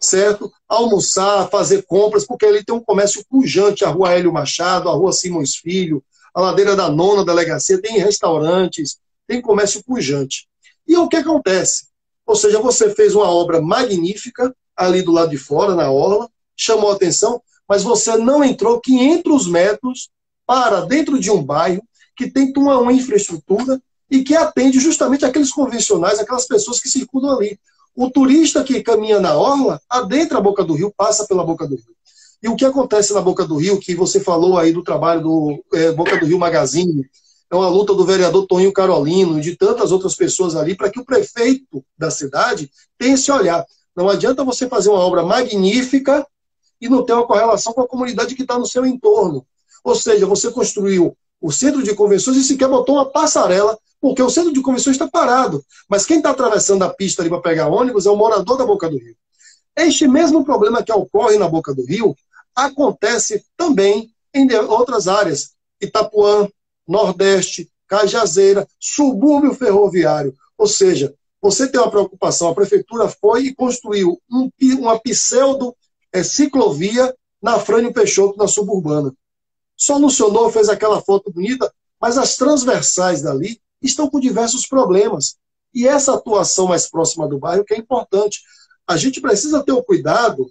[0.00, 0.52] certo?
[0.68, 5.12] Almoçar, fazer compras, porque ali tem um comércio pujante, a rua Hélio Machado, a rua
[5.12, 6.02] Simões Filho,
[6.34, 10.46] a ladeira da nona delegacia, tem restaurantes, tem comércio pujante.
[10.86, 11.86] E o que acontece?
[12.26, 16.90] Ou seja, você fez uma obra magnífica ali do lado de fora, na orla, chamou
[16.90, 20.10] atenção, mas você não entrou 500 metros
[20.46, 21.82] para dentro de um bairro
[22.16, 27.36] que tem uma, uma infraestrutura e que atende justamente aqueles convencionais, aquelas pessoas que circulam
[27.36, 27.58] ali.
[27.94, 31.74] O turista que caminha na orla, adentra a boca do rio, passa pela boca do
[31.74, 31.96] rio.
[32.42, 35.64] E o que acontece na Boca do Rio, que você falou aí do trabalho do
[35.72, 37.08] é, Boca do Rio Magazine,
[37.50, 40.98] é uma luta do vereador Toninho Carolino e de tantas outras pessoas ali para que
[40.98, 43.64] o prefeito da cidade tenha esse olhar.
[43.94, 46.26] Não adianta você fazer uma obra magnífica
[46.80, 49.46] e não ter uma correlação com a comunidade que está no seu entorno.
[49.84, 54.30] Ou seja, você construiu o centro de convenções e sequer botou uma passarela porque o
[54.30, 55.64] centro de convenções está parado.
[55.88, 58.88] Mas quem está atravessando a pista ali para pegar ônibus é o morador da Boca
[58.90, 59.16] do Rio.
[59.76, 62.14] Este mesmo problema que ocorre na Boca do Rio
[62.54, 65.54] acontece também em outras áreas.
[65.80, 66.48] Itapuã,
[66.86, 70.34] Nordeste, Cajazeira, subúrbio ferroviário.
[70.58, 75.76] Ou seja, você tem uma preocupação, a prefeitura foi e construiu um, uma pseudo
[76.12, 79.14] é, ciclovia na Frânio Peixoto, na suburbana.
[79.76, 85.36] Solucionou, fez aquela foto bonita, mas as transversais dali estão com diversos problemas.
[85.74, 88.40] E essa atuação mais próxima do bairro que é importante.
[88.86, 90.50] A gente precisa ter o cuidado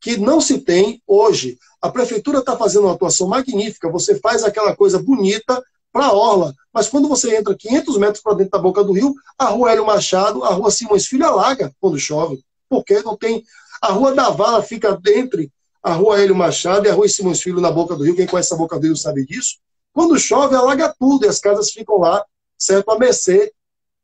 [0.00, 1.58] que não se tem hoje.
[1.80, 5.62] A prefeitura está fazendo uma atuação magnífica, você faz aquela coisa bonita
[5.92, 9.14] para a orla, mas quando você entra 500 metros para dentro da boca do rio,
[9.38, 13.44] a rua Hélio Machado, a rua Simões Filho alaga quando chove, porque não tem...
[13.80, 17.60] A rua da Vala fica entre a rua Hélio Machado e a rua Simões Filho
[17.60, 19.58] na boca do rio, quem conhece a boca do rio sabe disso.
[19.92, 22.24] Quando chove, alaga tudo e as casas ficam lá
[22.58, 22.90] certo?
[22.90, 23.52] A mercê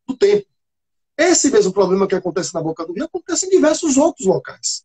[0.06, 0.46] do tempo.
[1.18, 4.84] Esse mesmo problema que acontece na Boca do Rio acontece em diversos outros locais.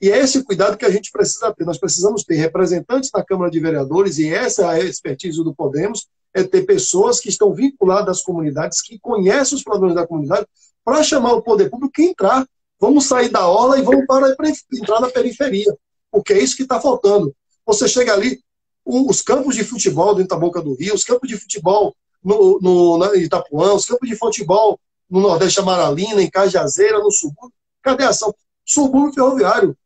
[0.00, 1.64] E é esse cuidado que a gente precisa ter.
[1.64, 6.06] Nós precisamos ter representantes na Câmara de Vereadores, e essa é a expertise do Podemos,
[6.34, 10.46] é ter pessoas que estão vinculadas às comunidades, que conhecem os problemas da comunidade,
[10.84, 12.46] para chamar o poder público e entrar.
[12.78, 14.36] Vamos sair da orla e vamos para
[14.74, 15.74] entrar na periferia,
[16.10, 17.34] porque é isso que está faltando.
[17.64, 18.38] Você chega ali,
[18.84, 22.98] os campos de futebol dentro da Boca do Rio, os campos de futebol no, no,
[22.98, 24.78] na Itapuã, os campos de futebol
[25.08, 27.54] no Nordeste Amaralina, em Cajazeira, no subúrbio.
[27.82, 28.34] Cadê a ação?
[28.64, 29.76] Subúrbio ferroviário.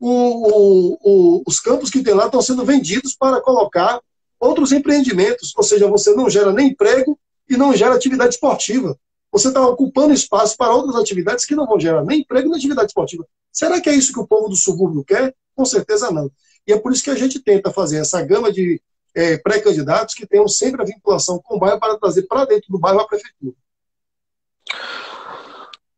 [0.00, 4.00] O, o, os campos que tem lá estão sendo vendidos para colocar
[4.40, 8.98] outros empreendimentos, ou seja, você não gera nem emprego e não gera atividade esportiva.
[9.30, 12.88] Você está ocupando espaço para outras atividades que não vão gerar nem emprego nem atividade
[12.88, 13.26] esportiva.
[13.52, 15.34] Será que é isso que o povo do subúrbio quer?
[15.54, 16.30] Com certeza não.
[16.66, 18.80] E é por isso que a gente tenta fazer essa gama de
[19.14, 22.78] é, pré-candidatos que tenham sempre a vinculação com o bairro para trazer para dentro do
[22.78, 23.54] bairro a prefeitura.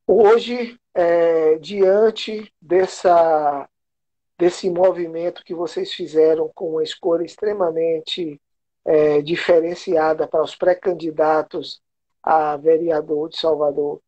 [0.06, 3.68] Hoje, é, diante dessa,
[4.42, 8.40] desse movimento que vocês fizeram com uma escolha extremamente
[8.84, 11.80] é, diferenciada para os pré-candidatos
[12.20, 14.00] a vereador de Salvador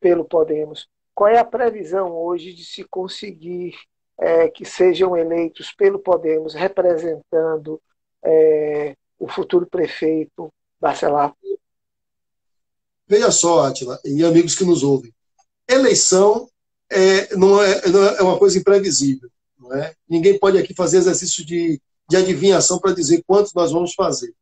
[0.00, 3.76] pelo Podemos, qual é a previsão hoje de se conseguir
[4.18, 7.80] é, que sejam eleitos pelo Podemos representando
[8.24, 11.32] é, o futuro prefeito Bacelar?
[13.06, 15.14] Veja só, Atila, e amigos que nos ouvem.
[15.68, 16.50] Eleição
[16.90, 19.30] é, não, é, não é uma coisa imprevisível.
[19.58, 19.94] Não é?
[20.08, 24.34] Ninguém pode aqui fazer exercício de, de adivinhação para dizer quantos nós vamos fazer.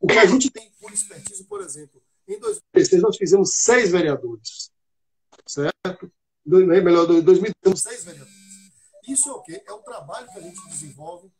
[0.00, 4.70] O que a gente tem por expertise, por exemplo, em 2016 nós fizemos seis vereadores.
[5.46, 6.10] Certo?
[6.44, 8.32] Melhor, em 2000 temos seis vereadores.
[9.06, 9.62] Isso é o quê?
[9.66, 11.30] É o trabalho que a gente desenvolve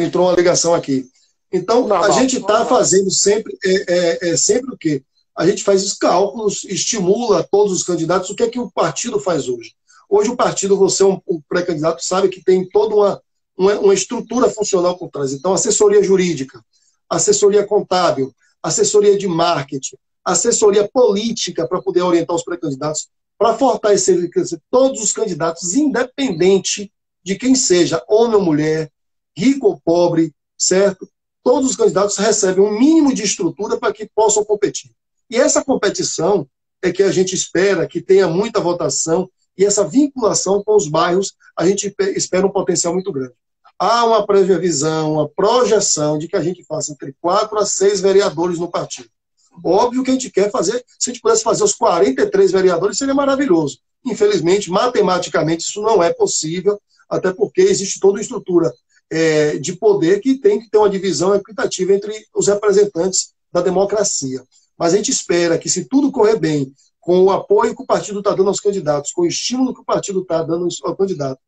[0.00, 1.10] entrou uma ligação aqui.
[1.56, 5.02] Então, a gente está fazendo sempre, é, é, é, sempre o quê?
[5.36, 8.30] A gente faz os cálculos, estimula todos os candidatos.
[8.30, 9.74] O que é que o partido faz hoje?
[10.08, 13.22] Hoje o partido, você é um, um pré-candidato, sabe que tem toda uma,
[13.56, 15.32] uma, uma, estrutura funcional por trás.
[15.32, 16.62] Então, assessoria jurídica,
[17.08, 24.30] assessoria contábil, assessoria de marketing, assessoria política para poder orientar os pré-candidatos, para fortalecer
[24.70, 26.92] todos os candidatos, independente
[27.22, 28.90] de quem seja, homem ou mulher,
[29.36, 31.08] rico ou pobre, certo?
[31.46, 34.90] Todos os candidatos recebem um mínimo de estrutura para que possam competir.
[35.30, 36.44] E essa competição
[36.82, 41.36] é que a gente espera que tenha muita votação e essa vinculação com os bairros,
[41.56, 43.32] a gente espera um potencial muito grande.
[43.78, 48.58] Há uma previsão, uma projeção de que a gente faça entre quatro a seis vereadores
[48.58, 49.08] no partido.
[49.62, 53.14] Óbvio que a gente quer fazer, se a gente pudesse fazer os 43 vereadores, seria
[53.14, 53.78] maravilhoso.
[54.04, 56.76] Infelizmente, matematicamente, isso não é possível,
[57.08, 58.74] até porque existe toda uma estrutura
[59.10, 64.42] é, de poder que tem que ter uma divisão equitativa entre os representantes da democracia.
[64.76, 68.18] Mas a gente espera que, se tudo correr bem, com o apoio que o partido
[68.18, 71.40] está dando aos candidatos, com o estímulo que o partido está dando ao candidato,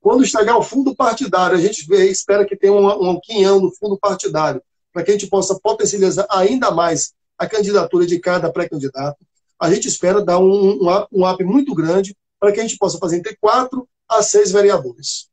[0.00, 3.74] quando chegar o fundo partidário, a gente vê, espera que tenha um, um quinhão no
[3.74, 9.18] fundo partidário, para que a gente possa potencializar ainda mais a candidatura de cada pré-candidato.
[9.58, 12.98] A gente espera dar um, um, um up muito grande para que a gente possa
[12.98, 15.28] fazer entre quatro a seis vereadores.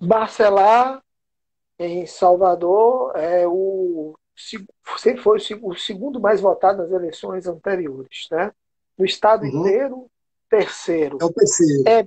[0.00, 1.02] Barcelar,
[1.78, 4.14] em Salvador, é o,
[4.98, 8.26] sempre foi o segundo mais votado nas eleições anteriores.
[8.30, 8.52] Né?
[8.96, 9.60] No estado uhum.
[9.60, 10.10] inteiro,
[10.48, 11.18] terceiro.
[11.20, 11.84] É o terceiro.
[11.86, 12.06] É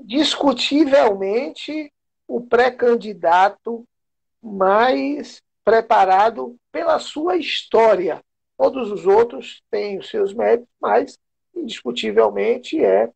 [0.00, 1.92] indiscutivelmente
[2.26, 3.84] o pré-candidato
[4.40, 8.22] mais preparado pela sua história.
[8.56, 11.18] Todos os outros têm os seus méritos, mas
[11.54, 13.10] indiscutivelmente é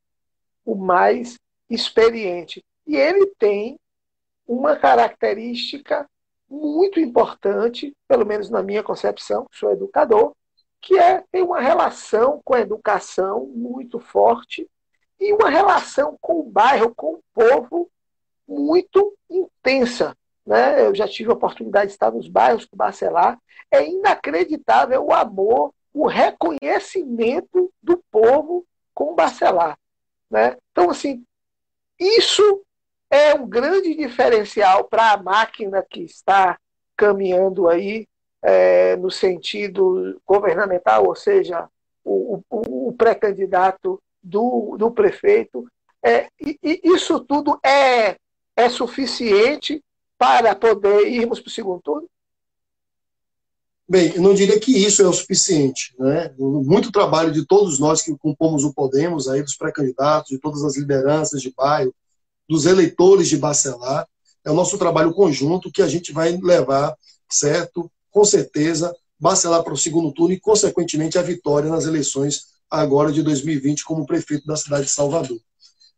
[0.65, 1.39] o mais
[1.71, 2.63] experiente.
[2.87, 3.79] E ele tem
[4.47, 6.09] uma característica
[6.49, 10.35] muito importante, pelo menos na minha concepção, sou educador,
[10.81, 14.69] que é ter uma relação com a educação muito forte
[15.19, 17.91] e uma relação com o bairro, com o povo
[18.47, 20.17] muito intensa.
[20.45, 20.87] Né?
[20.87, 23.39] Eu já tive a oportunidade de estar nos bairros com Bacelar.
[23.71, 29.77] É inacreditável o amor, o reconhecimento do povo com Bacelar.
[30.31, 30.57] Né?
[30.71, 31.25] Então, assim,
[31.99, 32.63] isso
[33.17, 36.59] é um grande diferencial para a máquina que está
[36.97, 38.07] caminhando aí
[38.43, 41.69] é, no sentido governamental, ou seja,
[42.05, 45.67] o, o, o pré-candidato do, do prefeito.
[46.05, 48.17] É, e, e isso tudo é,
[48.55, 49.83] é suficiente
[50.19, 52.09] para poder irmos para o segundo turno?
[53.89, 55.95] Bem, eu não diria que isso é o suficiente.
[55.99, 56.35] Né?
[56.39, 60.77] Muito trabalho de todos nós que compomos o Podemos, aí, dos pré-candidatos, de todas as
[60.77, 61.95] lideranças de bairro,
[62.49, 64.07] dos eleitores de Bacelar.
[64.45, 66.97] É o nosso trabalho conjunto que a gente vai levar,
[67.29, 67.91] certo?
[68.11, 73.23] Com certeza, Bacelar para o segundo turno e, consequentemente, a vitória nas eleições agora de
[73.23, 75.41] 2020 como prefeito da cidade de Salvador.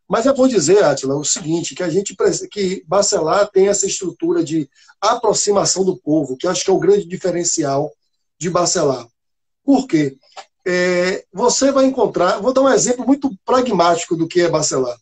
[0.09, 2.17] Mas é bom dizer, Atila, o seguinte, que a gente
[2.51, 4.69] que Bacelar tem essa estrutura de
[5.01, 7.93] aproximação do povo, que acho que é o grande diferencial
[8.39, 9.07] de Bacelar.
[9.63, 10.17] Por quê?
[10.67, 14.99] É, você vai encontrar, vou dar um exemplo muito pragmático do que é Bacelar.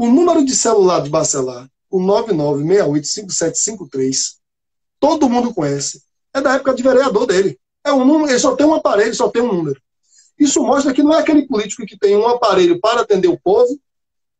[0.00, 4.36] O número de celular de Bacelar, o 99685753,
[5.00, 6.00] todo mundo conhece.
[6.32, 7.58] É da época de vereador dele.
[7.84, 9.82] É um número, ele só tem um aparelho, só tem um número.
[10.38, 13.76] Isso mostra que não é aquele político que tem um aparelho para atender o povo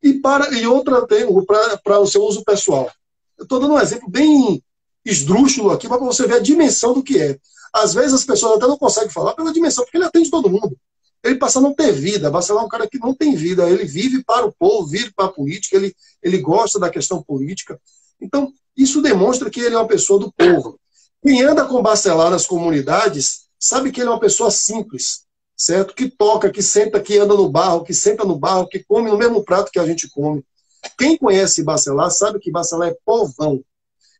[0.00, 1.04] e, para, e outra
[1.82, 2.88] para o seu uso pessoal.
[3.36, 4.62] Eu estou dando um exemplo bem
[5.04, 7.36] esdrúxulo aqui, para você ver a dimensão do que é.
[7.72, 10.78] Às vezes as pessoas até não conseguem falar pela dimensão, porque ele atende todo mundo
[11.24, 12.30] ele passa a não ter vida.
[12.30, 13.68] Barcelona é um cara que não tem vida.
[13.68, 17.80] Ele vive para o povo, vive para a política, ele, ele gosta da questão política.
[18.20, 20.78] Então, isso demonstra que ele é uma pessoa do povo.
[21.22, 25.24] Quem anda com Barcelona nas comunidades sabe que ele é uma pessoa simples,
[25.56, 25.94] certo?
[25.94, 29.18] Que toca, que senta, que anda no barro, que senta no barro, que come no
[29.18, 30.44] mesmo prato que a gente come.
[30.96, 33.60] Quem conhece Barcelona sabe que Barcelona é povão.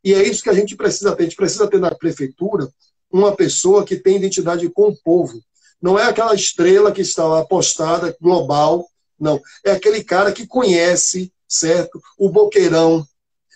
[0.03, 1.22] E é isso que a gente precisa ter.
[1.22, 2.68] A gente precisa ter na prefeitura
[3.11, 5.40] uma pessoa que tem identidade com o povo,
[5.81, 9.41] não é aquela estrela que está lá postada, global, não.
[9.64, 12.01] É aquele cara que conhece, certo?
[12.16, 13.07] O boqueirão,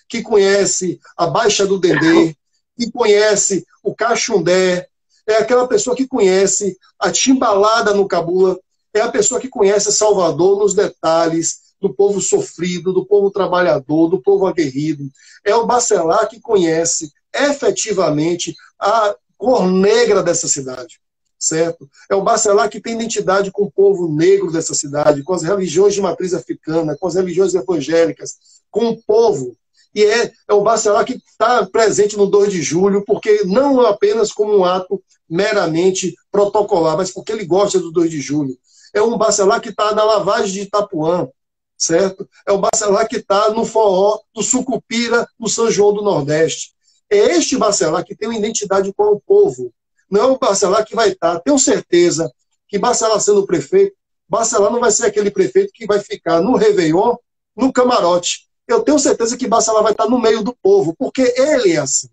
[0.08, 2.36] que conhece a Baixa do Dendê,
[2.76, 4.88] que conhece o Caxundé,
[5.26, 8.58] é aquela pessoa que conhece a timbalada no Cabula,
[8.92, 14.20] é a pessoa que conhece Salvador nos detalhes do povo sofrido, do povo trabalhador, do
[14.20, 15.04] povo aguerrido.
[15.44, 21.00] É o Bacelar que conhece efetivamente a cor negra dessa cidade,
[21.42, 21.90] certo?
[22.08, 25.92] É o Bacelar que tem identidade com o povo negro dessa cidade, com as religiões
[25.92, 28.36] de matriz africana, com as religiões evangélicas,
[28.70, 29.56] com o povo.
[29.92, 34.30] E é, é o Bacelar que está presente no 2 de julho, porque não apenas
[34.30, 38.56] como um ato meramente protocolar, mas porque ele gosta do 2 de julho.
[38.94, 41.28] É um Bacelar que está na lavagem de Itapuã,
[41.76, 42.28] certo?
[42.46, 46.70] É o Bacelar que está no forró do Sucupira, no São João do Nordeste.
[47.10, 49.72] É este Bacelar que tem uma identidade com o povo.
[50.12, 51.40] Não é o Bacelar que vai estar.
[51.40, 52.30] Tenho certeza
[52.68, 53.96] que Bacelar sendo prefeito,
[54.28, 57.16] Bacelar não vai ser aquele prefeito que vai ficar no Réveillon,
[57.56, 58.46] no camarote.
[58.68, 62.10] Eu tenho certeza que Bacelar vai estar no meio do povo, porque ele é assim.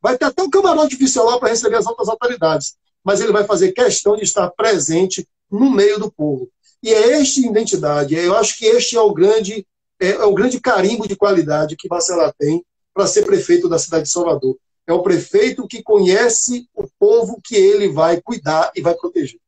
[0.00, 2.76] Vai ter até um camarote oficial lá para receber as outras autoridades.
[3.02, 6.48] Mas ele vai fazer questão de estar presente no meio do povo.
[6.80, 9.66] E é esta identidade, eu acho que este é o grande,
[9.98, 14.04] é, é o grande carimbo de qualidade que Bacelar tem para ser prefeito da cidade
[14.04, 14.56] de Salvador.
[14.90, 19.38] É o prefeito que conhece o povo que ele vai cuidar e vai proteger.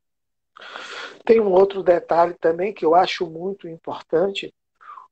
[1.25, 4.55] Tem um outro detalhe também que eu acho muito importante.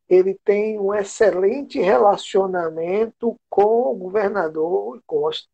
[0.09, 5.49] Ele tem um excelente relacionamento com o governador Costa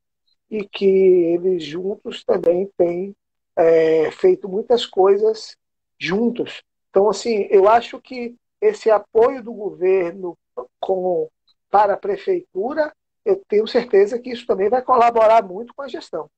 [0.50, 3.16] e que eles juntos também têm
[3.56, 5.56] é, feito muitas coisas
[5.98, 6.62] juntos.
[6.90, 10.36] Então, assim, eu acho que esse apoio do governo
[10.78, 11.30] com,
[11.70, 12.92] para a prefeitura,
[13.26, 16.30] eu tenho certeza que isso também vai colaborar muito com a gestão.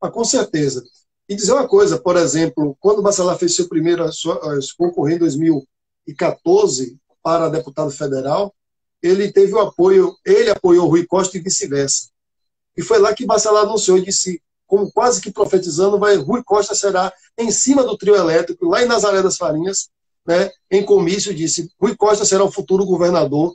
[0.00, 0.82] Ah, com certeza.
[1.28, 4.04] E dizer uma coisa, por exemplo, quando o Bacelar fez seu primeiro
[4.78, 8.54] concorrer em 2014 para deputado federal,
[9.02, 12.08] ele teve o apoio, ele apoiou Rui Costa e vice-versa.
[12.74, 16.74] E foi lá que Bacelar anunciou e disse: como quase que profetizando, vai, Rui Costa
[16.74, 19.90] será em cima do trio elétrico, lá em Nazaré das Farinhas,
[20.26, 23.54] né, em comício, disse: Rui Costa será o futuro governador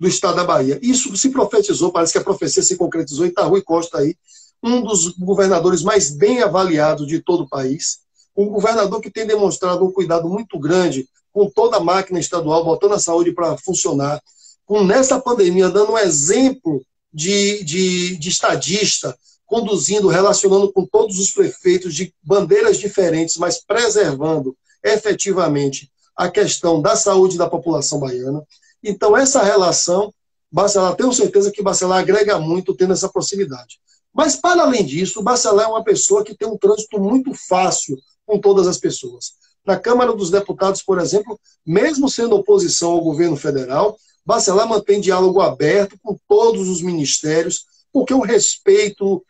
[0.00, 0.80] do estado da Bahia.
[0.82, 4.16] Isso se profetizou, parece que a profecia se concretizou, e está Rui Costa aí,
[4.62, 7.98] um dos governadores mais bem avaliados de todo o país,
[8.34, 12.94] um governador que tem demonstrado um cuidado muito grande com toda a máquina estadual, botando
[12.94, 14.20] a saúde para funcionar,
[14.64, 16.82] com nessa pandemia dando um exemplo
[17.12, 24.56] de, de, de estadista, conduzindo, relacionando com todos os prefeitos de bandeiras diferentes, mas preservando
[24.82, 28.42] efetivamente a questão da saúde da população baiana.
[28.82, 30.12] Então, essa relação,
[30.50, 33.78] Bacelar, tenho certeza que Bacelar agrega muito tendo essa proximidade.
[34.12, 38.38] Mas, para além disso, Bacelar é uma pessoa que tem um trânsito muito fácil com
[38.38, 39.32] todas as pessoas.
[39.64, 45.40] Na Câmara dos Deputados, por exemplo, mesmo sendo oposição ao governo federal, Bacelar mantém diálogo
[45.40, 49.24] aberto com todos os ministérios, porque o respeito,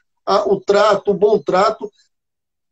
[0.46, 1.90] o trato, o bom trato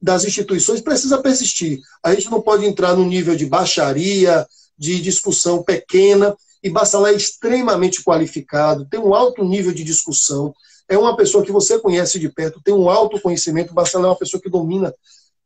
[0.01, 1.81] das instituições precisa persistir.
[2.03, 7.17] A gente não pode entrar no nível de baixaria, de discussão pequena, e Bacelar é
[7.17, 10.53] extremamente qualificado, tem um alto nível de discussão,
[10.89, 14.19] é uma pessoa que você conhece de perto, tem um alto conhecimento, Bacelar é uma
[14.19, 14.93] pessoa que domina,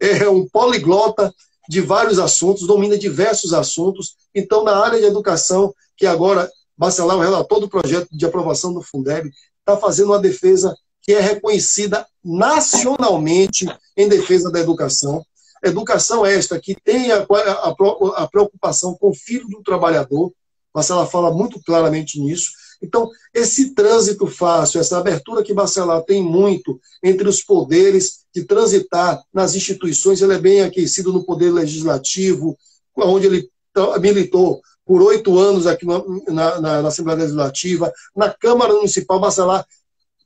[0.01, 1.33] é um poliglota
[1.69, 7.21] de vários assuntos, domina diversos assuntos, então na área de educação, que agora Bacelar, o
[7.21, 13.67] relator do projeto de aprovação do Fundeb, está fazendo uma defesa que é reconhecida nacionalmente
[13.97, 15.25] em defesa da educação.
[15.63, 20.33] Educação esta que tem a, a, a preocupação com o filho do trabalhador,
[20.75, 22.51] Marcela fala muito claramente nisso.
[22.83, 29.23] Então, esse trânsito fácil, essa abertura que Bacelar tem muito entre os poderes, de transitar
[29.33, 32.57] nas instituições, ele é bem aquecido no poder legislativo,
[32.97, 33.51] onde ele
[34.01, 36.03] militou por oito anos aqui na,
[36.61, 39.67] na, na, Assembleia Legislativa, na Câmara Municipal Bacelar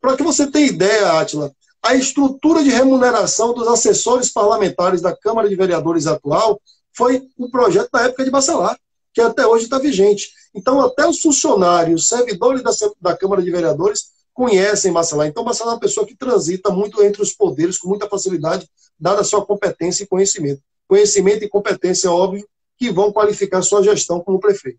[0.01, 5.49] para que você tenha ideia, Átila, a estrutura de remuneração dos assessores parlamentares da Câmara
[5.49, 6.61] de Vereadores atual
[6.93, 8.79] foi um projeto da época de Bacelar,
[9.17, 10.31] que até hoje está vigente.
[10.55, 15.27] Então, até os funcionários, servidores da, da Câmara de Vereadores conhecem Bacelar.
[15.27, 18.69] Então, Bacelar é uma pessoa que transita muito entre os poderes com muita facilidade,
[19.01, 20.61] dada a sua competência e conhecimento.
[20.87, 22.47] Conhecimento e competência, óbvio,
[22.77, 24.79] que vão qualificar sua gestão como prefeito.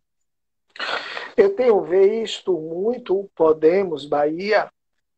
[1.35, 4.69] Eu tenho visto muito o Podemos Bahia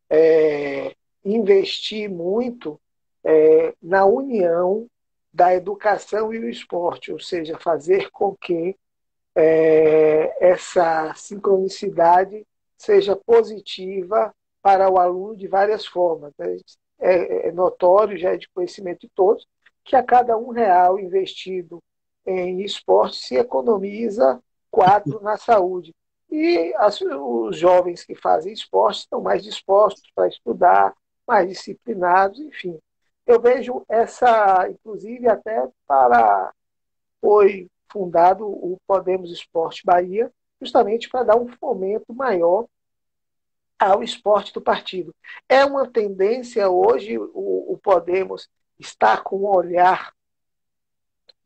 [0.09, 0.95] é,
[1.25, 2.79] investir muito
[3.21, 4.87] é, na união
[5.33, 8.77] da educação e o esporte, ou seja, fazer com que
[9.39, 12.45] é, essa sincronicidade
[12.77, 16.33] seja positiva para o aluno de várias formas.
[16.37, 16.57] Né?
[16.99, 19.47] É, é, notório, já é de conhecimento de todos,
[19.85, 21.81] que a cada um real investido
[22.25, 25.95] em esporte se economiza quatro na saúde.
[26.29, 30.93] e as, os jovens que fazem esporte estão mais dispostos para estudar,
[31.25, 32.77] mais disciplinados, enfim.
[33.25, 36.53] Eu vejo essa, inclusive até para
[37.21, 40.31] foi fundado o Podemos Esporte Bahia,
[40.61, 42.65] justamente para dar um fomento maior
[43.77, 45.15] ao esporte do partido.
[45.47, 50.13] É uma tendência hoje o, o Podemos estar com um olhar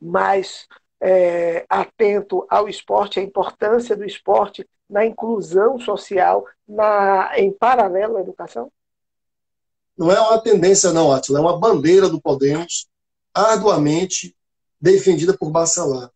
[0.01, 0.67] mais
[0.99, 8.21] é, atento ao esporte, à importância do esporte na inclusão social, na, em paralelo à
[8.21, 8.71] educação?
[9.97, 12.87] Não é uma tendência, não, Atila, é uma bandeira do Podemos,
[13.33, 14.35] arduamente
[14.79, 16.11] defendida por Bacelar.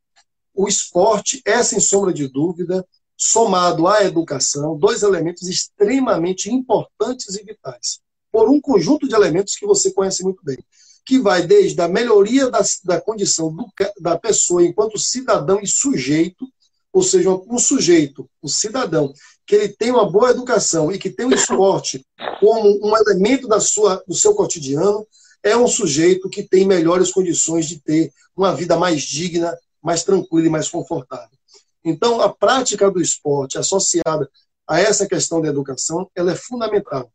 [0.58, 2.84] O esporte é, sem sombra de dúvida,
[3.16, 8.00] somado à educação, dois elementos extremamente importantes e vitais,
[8.32, 10.58] por um conjunto de elementos que você conhece muito bem,
[11.06, 13.68] que vai desde a melhoria da, da condição do,
[14.02, 16.48] da pessoa enquanto cidadão e sujeito,
[16.92, 19.14] ou seja, um sujeito, um cidadão,
[19.46, 22.04] que ele tem uma boa educação e que tem o esporte
[22.40, 25.06] como um elemento da sua, do seu cotidiano,
[25.44, 29.56] é um sujeito que tem melhores condições de ter uma vida mais digna,
[29.88, 31.38] mais tranquila e mais confortável.
[31.82, 34.30] Então, a prática do esporte associada
[34.68, 37.10] a essa questão da educação, ela é fundamental.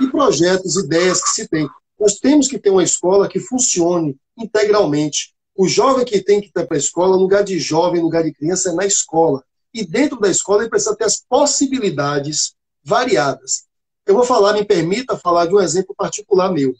[0.00, 1.68] E projetos, ideias que se tem.
[2.00, 5.34] Nós temos que ter uma escola que funcione integralmente.
[5.54, 8.70] O jovem que tem que ir para a escola, lugar de jovem, lugar de criança,
[8.70, 9.44] é na escola.
[9.74, 13.64] E dentro da escola ele precisa ter as possibilidades variadas.
[14.06, 16.74] Eu vou falar, me permita falar de um exemplo particular meu.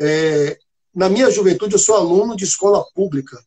[0.00, 0.58] É,
[0.92, 3.38] na minha juventude, eu sou aluno de escola pública.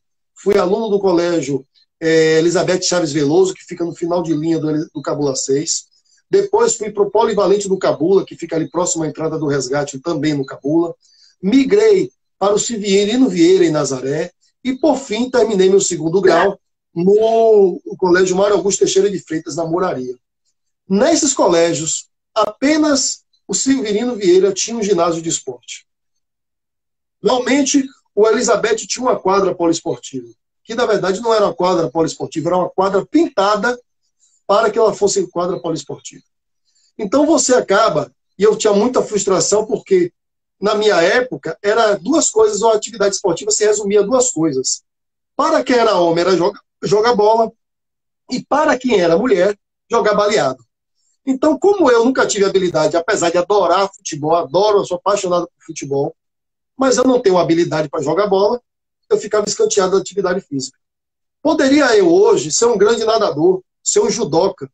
[0.42, 1.64] Fui aluno do colégio
[2.00, 5.84] é, Elizabeth Chaves Veloso, que fica no final de linha do, do Cabula 6.
[6.28, 10.00] Depois fui para o Polivalente do Cabula, que fica ali próximo à entrada do resgate,
[10.00, 10.94] também no Cabula.
[11.40, 14.32] Migrei para o Severino Vieira, em Nazaré.
[14.64, 16.58] E, por fim, terminei meu segundo grau
[16.92, 20.16] no Colégio Mário Augusto Teixeira de Freitas, na Moraria.
[20.88, 25.86] Nesses colégios, apenas o Severino Vieira tinha um ginásio de esporte.
[27.22, 27.84] Realmente,
[28.14, 30.28] o Elizabeth tinha uma quadra poliesportiva
[30.64, 33.78] que na verdade não era uma quadra poliesportiva, era uma quadra pintada
[34.46, 36.22] para que ela fosse quadra poliesportiva.
[36.98, 40.12] Então você acaba, e eu tinha muita frustração porque
[40.60, 44.82] na minha época era duas coisas, uma atividade esportiva se resumia a duas coisas.
[45.34, 47.50] Para quem era homem era jogar, jogar bola
[48.30, 49.58] e para quem era mulher
[49.90, 50.64] jogar baleado.
[51.24, 55.64] Então, como eu nunca tive habilidade, apesar de adorar futebol, adoro, eu sou apaixonado por
[55.66, 56.14] futebol,
[56.82, 58.60] mas eu não tenho habilidade para jogar bola,
[59.08, 60.76] eu ficava escanteado da atividade física.
[61.40, 64.68] Poderia eu hoje ser um grande nadador, ser um judoca,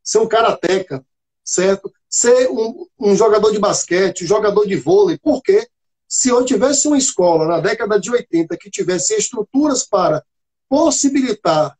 [0.00, 1.04] ser um karateca,
[1.42, 1.92] certo?
[2.08, 5.18] Ser um, um jogador de basquete, um jogador de vôlei.
[5.18, 5.66] Por quê?
[6.06, 10.22] Se eu tivesse uma escola na década de 80 que tivesse estruturas para
[10.68, 11.76] possibilitar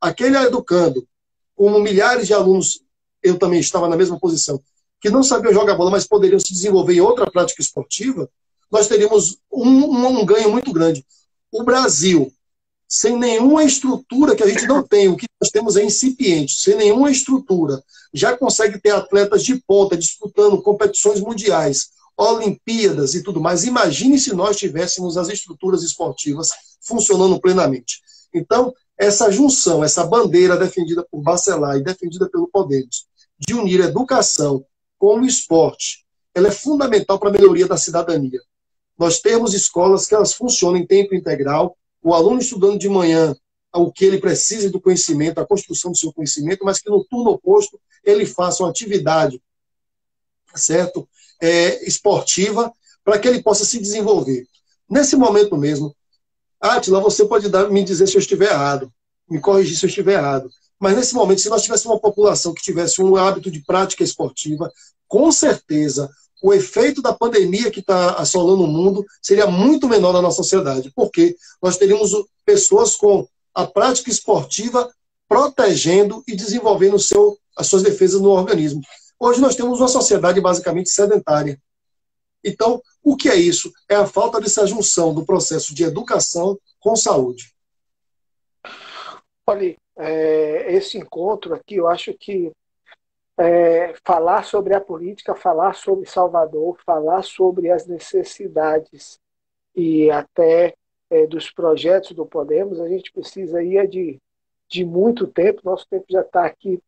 [0.00, 1.06] aquele educando,
[1.54, 2.80] como milhares de alunos,
[3.22, 4.58] eu também estava na mesma posição,
[5.02, 8.26] que não sabiam jogar bola, mas poderiam se desenvolver em outra prática esportiva,
[8.70, 11.04] nós teríamos um, um, um ganho muito grande
[11.50, 12.32] o Brasil,
[12.86, 16.74] sem nenhuma estrutura que a gente não tem, o que nós temos é incipiente, sem
[16.74, 23.64] nenhuma estrutura, já consegue ter atletas de ponta disputando competições mundiais, Olimpíadas e tudo mais.
[23.64, 26.48] Imagine se nós tivéssemos as estruturas esportivas
[26.80, 28.00] funcionando plenamente.
[28.34, 33.06] Então, essa junção, essa bandeira defendida por Bacelar e defendida pelo Podemos,
[33.38, 34.64] de unir educação
[34.98, 36.04] com o esporte,
[36.34, 38.40] ela é fundamental para a melhoria da cidadania
[38.98, 43.34] nós temos escolas que elas funcionam em tempo integral, o aluno estudando de manhã
[43.74, 47.30] o que ele precisa do conhecimento, a construção do seu conhecimento, mas que no turno
[47.30, 49.40] oposto ele faça uma atividade,
[50.54, 51.08] certo?
[51.40, 52.72] É, esportiva,
[53.04, 54.46] para que ele possa se desenvolver.
[54.88, 55.94] Nesse momento mesmo,
[56.60, 58.92] Atila, você pode dar, me dizer se eu estiver errado,
[59.28, 60.50] me corrigir se eu estiver errado.
[60.78, 64.72] Mas nesse momento, se nós tivéssemos uma população que tivesse um hábito de prática esportiva,
[65.06, 66.10] com certeza
[66.42, 70.92] o efeito da pandemia que está assolando o mundo seria muito menor na nossa sociedade,
[70.94, 72.12] porque nós teríamos
[72.44, 74.90] pessoas com a prática esportiva
[75.28, 78.80] protegendo e desenvolvendo seu, as suas defesas no organismo.
[79.18, 81.60] Hoje nós temos uma sociedade basicamente sedentária.
[82.42, 83.72] Então, o que é isso?
[83.88, 87.52] É a falta dessa junção do processo de educação com saúde.
[89.44, 92.52] Olha, é, esse encontro aqui, eu acho que
[93.38, 99.20] é, falar sobre a política, falar sobre Salvador, falar sobre as necessidades
[99.74, 100.74] e até
[101.08, 104.20] é, dos projetos do Podemos, a gente precisa ir de,
[104.68, 106.82] de muito tempo, nosso tempo já está aqui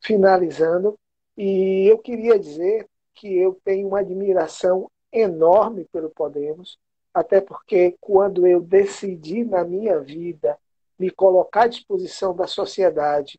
[0.00, 0.98] finalizando,
[1.36, 6.78] e eu queria dizer que eu tenho uma admiração enorme pelo Podemos,
[7.12, 10.58] até porque quando eu decidi na minha vida
[10.98, 13.38] me colocar à disposição da sociedade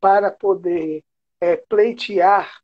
[0.00, 1.04] para poder
[1.40, 2.60] é, pleitear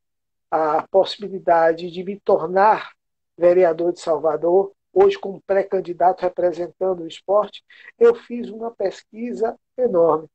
[0.51, 2.93] a possibilidade de me tornar
[3.37, 7.63] vereador de Salvador, hoje como pré-candidato representando o esporte,
[7.99, 10.29] eu fiz uma pesquisa enorme.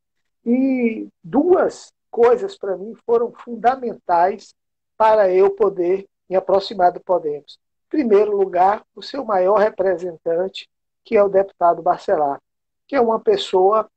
[0.46, 4.54] E duas coisas para mim foram fundamentais
[4.98, 7.60] para eu poder me aproximar do Podemos.
[7.88, 10.70] Em primeiro lugar, o seu maior representante,
[11.04, 12.40] que é o deputado Barcelar,
[12.88, 13.90] que é uma pessoa,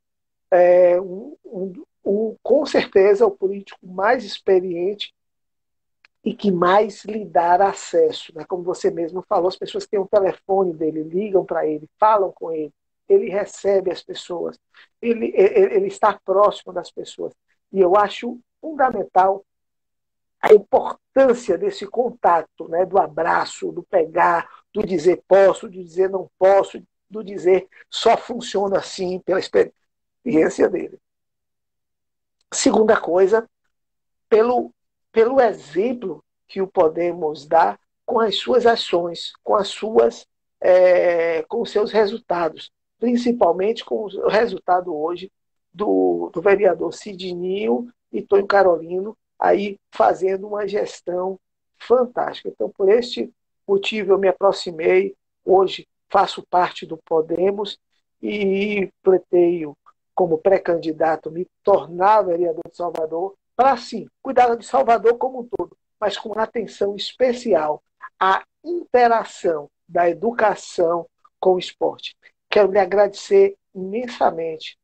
[0.51, 5.15] é, um, um, um, com certeza, o político mais experiente
[6.25, 8.33] e que mais lhe dá acesso.
[8.35, 8.45] Né?
[8.45, 12.33] Como você mesmo falou, as pessoas têm o um telefone dele, ligam para ele, falam
[12.33, 12.73] com ele,
[13.09, 14.59] ele recebe as pessoas,
[15.01, 17.35] ele, ele, ele está próximo das pessoas.
[17.73, 19.45] E eu acho fundamental
[20.41, 22.85] a importância desse contato, né?
[22.85, 28.79] do abraço, do pegar, do dizer posso, do dizer não posso, do dizer só funciona
[28.79, 30.99] assim pela experiência dele.
[32.55, 33.49] Segunda coisa,
[34.29, 34.73] pelo
[35.15, 40.27] pelo exemplo que o Podemos dá com as suas ações, com as suas,
[40.61, 45.31] é, com os seus resultados, principalmente com o resultado hoje
[45.73, 51.39] do, do vereador Sidnil e Tonho Carolino, aí fazendo uma gestão
[51.79, 52.49] fantástica.
[52.49, 53.33] Então, por este
[53.67, 57.79] motivo, eu me aproximei, hoje faço parte do Podemos
[58.21, 59.77] e pretendo,
[60.15, 65.77] como pré-candidato, me tornar vereador de Salvador para sim cuidar de Salvador como um todo,
[66.01, 67.83] mas com atenção especial
[68.19, 71.07] à interação da educação
[71.39, 72.17] com o esporte.
[72.49, 74.79] Quero lhe agradecer imensamente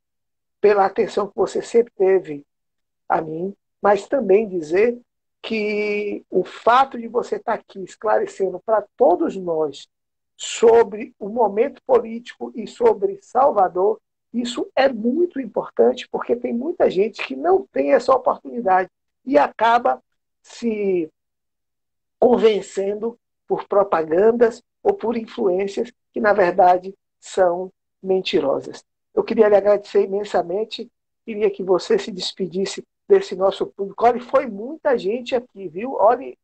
[0.60, 2.44] pela atenção que você sempre teve
[3.08, 5.00] a mim, mas também dizer
[5.42, 9.88] que o fato de você estar aqui esclarecendo para todos nós
[10.36, 14.00] sobre o momento político e sobre Salvador
[14.32, 18.88] isso é muito importante porque tem muita gente que não tem essa oportunidade
[19.24, 20.02] e acaba
[20.42, 21.10] se
[22.18, 27.72] convencendo por propagandas ou por influências que, na verdade, são
[28.02, 28.84] mentirosas.
[29.14, 30.90] Eu queria lhe agradecer imensamente,
[31.24, 34.04] queria que você se despedisse desse nosso público.
[34.04, 35.94] Olha, foi muita gente aqui, viu?
[35.94, 36.34] Olha,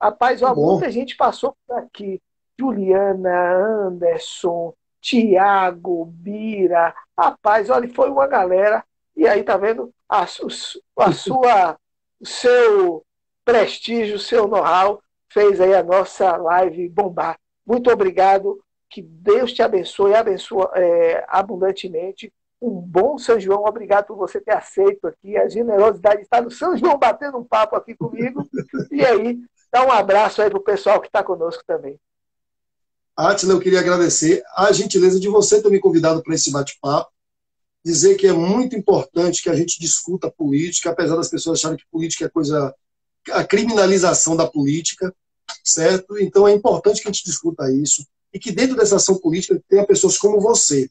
[0.00, 2.20] rapaz, ó, muita gente passou por aqui.
[2.58, 4.72] Juliana, Anderson,
[5.04, 8.82] Tiago, Bira, rapaz, olha, foi uma galera.
[9.14, 9.92] E aí, tá vendo?
[10.08, 10.26] A, a
[11.12, 11.78] sua,
[12.18, 13.04] o seu
[13.44, 17.38] prestígio, o seu know-how fez aí a nossa live bombar.
[17.66, 18.58] Muito obrigado.
[18.88, 22.32] Que Deus te abençoe e abençoe é, abundantemente.
[22.62, 23.64] Um bom São João.
[23.64, 25.36] Obrigado por você ter aceito aqui.
[25.36, 28.42] A generosidade está no São João batendo um papo aqui comigo.
[28.90, 29.38] E aí,
[29.70, 32.00] dá um abraço aí para o pessoal que está conosco também.
[33.16, 37.10] Atila, eu queria agradecer a gentileza de você ter me convidado para esse bate-papo,
[37.84, 41.84] dizer que é muito importante que a gente discuta política, apesar das pessoas acharem que
[41.90, 42.74] política é coisa.
[43.30, 45.14] a criminalização da política,
[45.62, 46.18] certo?
[46.18, 49.86] Então é importante que a gente discuta isso e que dentro dessa ação política tenha
[49.86, 50.90] pessoas como você.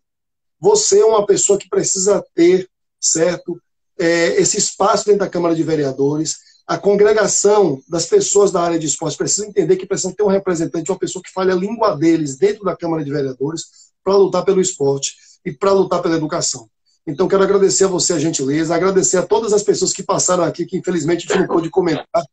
[0.60, 2.70] Você é uma pessoa que precisa ter,
[3.00, 3.62] certo?
[4.00, 8.88] É, esse espaço dentro da Câmara de Vereadores, a congregação das pessoas da área de
[8.88, 12.38] esporte precisa entender que precisa ter um representante, uma pessoa que fale a língua deles
[12.38, 13.66] dentro da Câmara de Vereadores
[14.04, 16.70] para lutar pelo esporte e para lutar pela educação.
[17.06, 20.66] Então, quero agradecer a você a gentileza, agradecer a todas as pessoas que passaram aqui,
[20.66, 22.24] que infelizmente a gente não pôde comentar,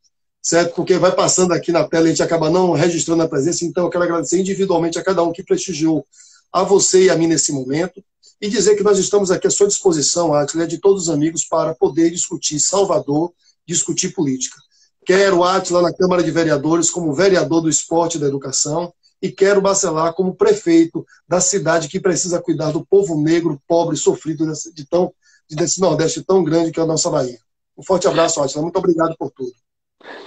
[0.40, 0.76] certo?
[0.76, 3.64] Porque vai passando aqui na tela e a gente acaba não registrando a presença.
[3.64, 6.06] Então, eu quero agradecer individualmente a cada um que prestigiou
[6.52, 8.00] a você e a mim nesse momento
[8.40, 11.74] e dizer que nós estamos aqui à sua disposição, Atila, de todos os amigos, para
[11.74, 13.32] poder discutir Salvador
[13.70, 14.56] discutir política.
[15.04, 18.92] Quero Atila na Câmara de Vereadores como vereador do esporte e da educação
[19.22, 24.46] e quero Bacelar como prefeito da cidade que precisa cuidar do povo negro, pobre, sofrido
[24.74, 25.12] de tão,
[25.50, 27.38] desse Nordeste tão grande que é a nossa Bahia.
[27.76, 28.62] Um forte abraço, Atila.
[28.62, 29.52] Muito obrigado por tudo.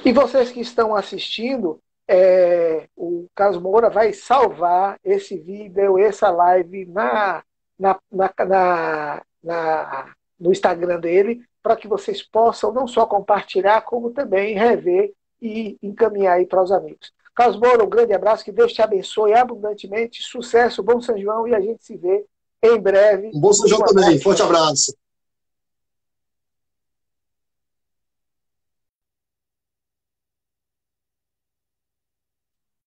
[0.06, 6.86] E vocês que estão assistindo, é, o Carlos Moura vai salvar esse vídeo, essa live
[6.86, 7.44] na,
[7.80, 14.54] na, na, na no Instagram dele para que vocês possam não só compartilhar, como também
[14.54, 17.12] rever e encaminhar aí para os amigos.
[17.34, 21.56] Carlos Moura, um grande abraço, que Deus te abençoe abundantemente, sucesso, bom São João e
[21.56, 22.26] a gente se vê
[22.62, 23.32] em breve.
[23.34, 24.94] Um bom São João também, forte abraço.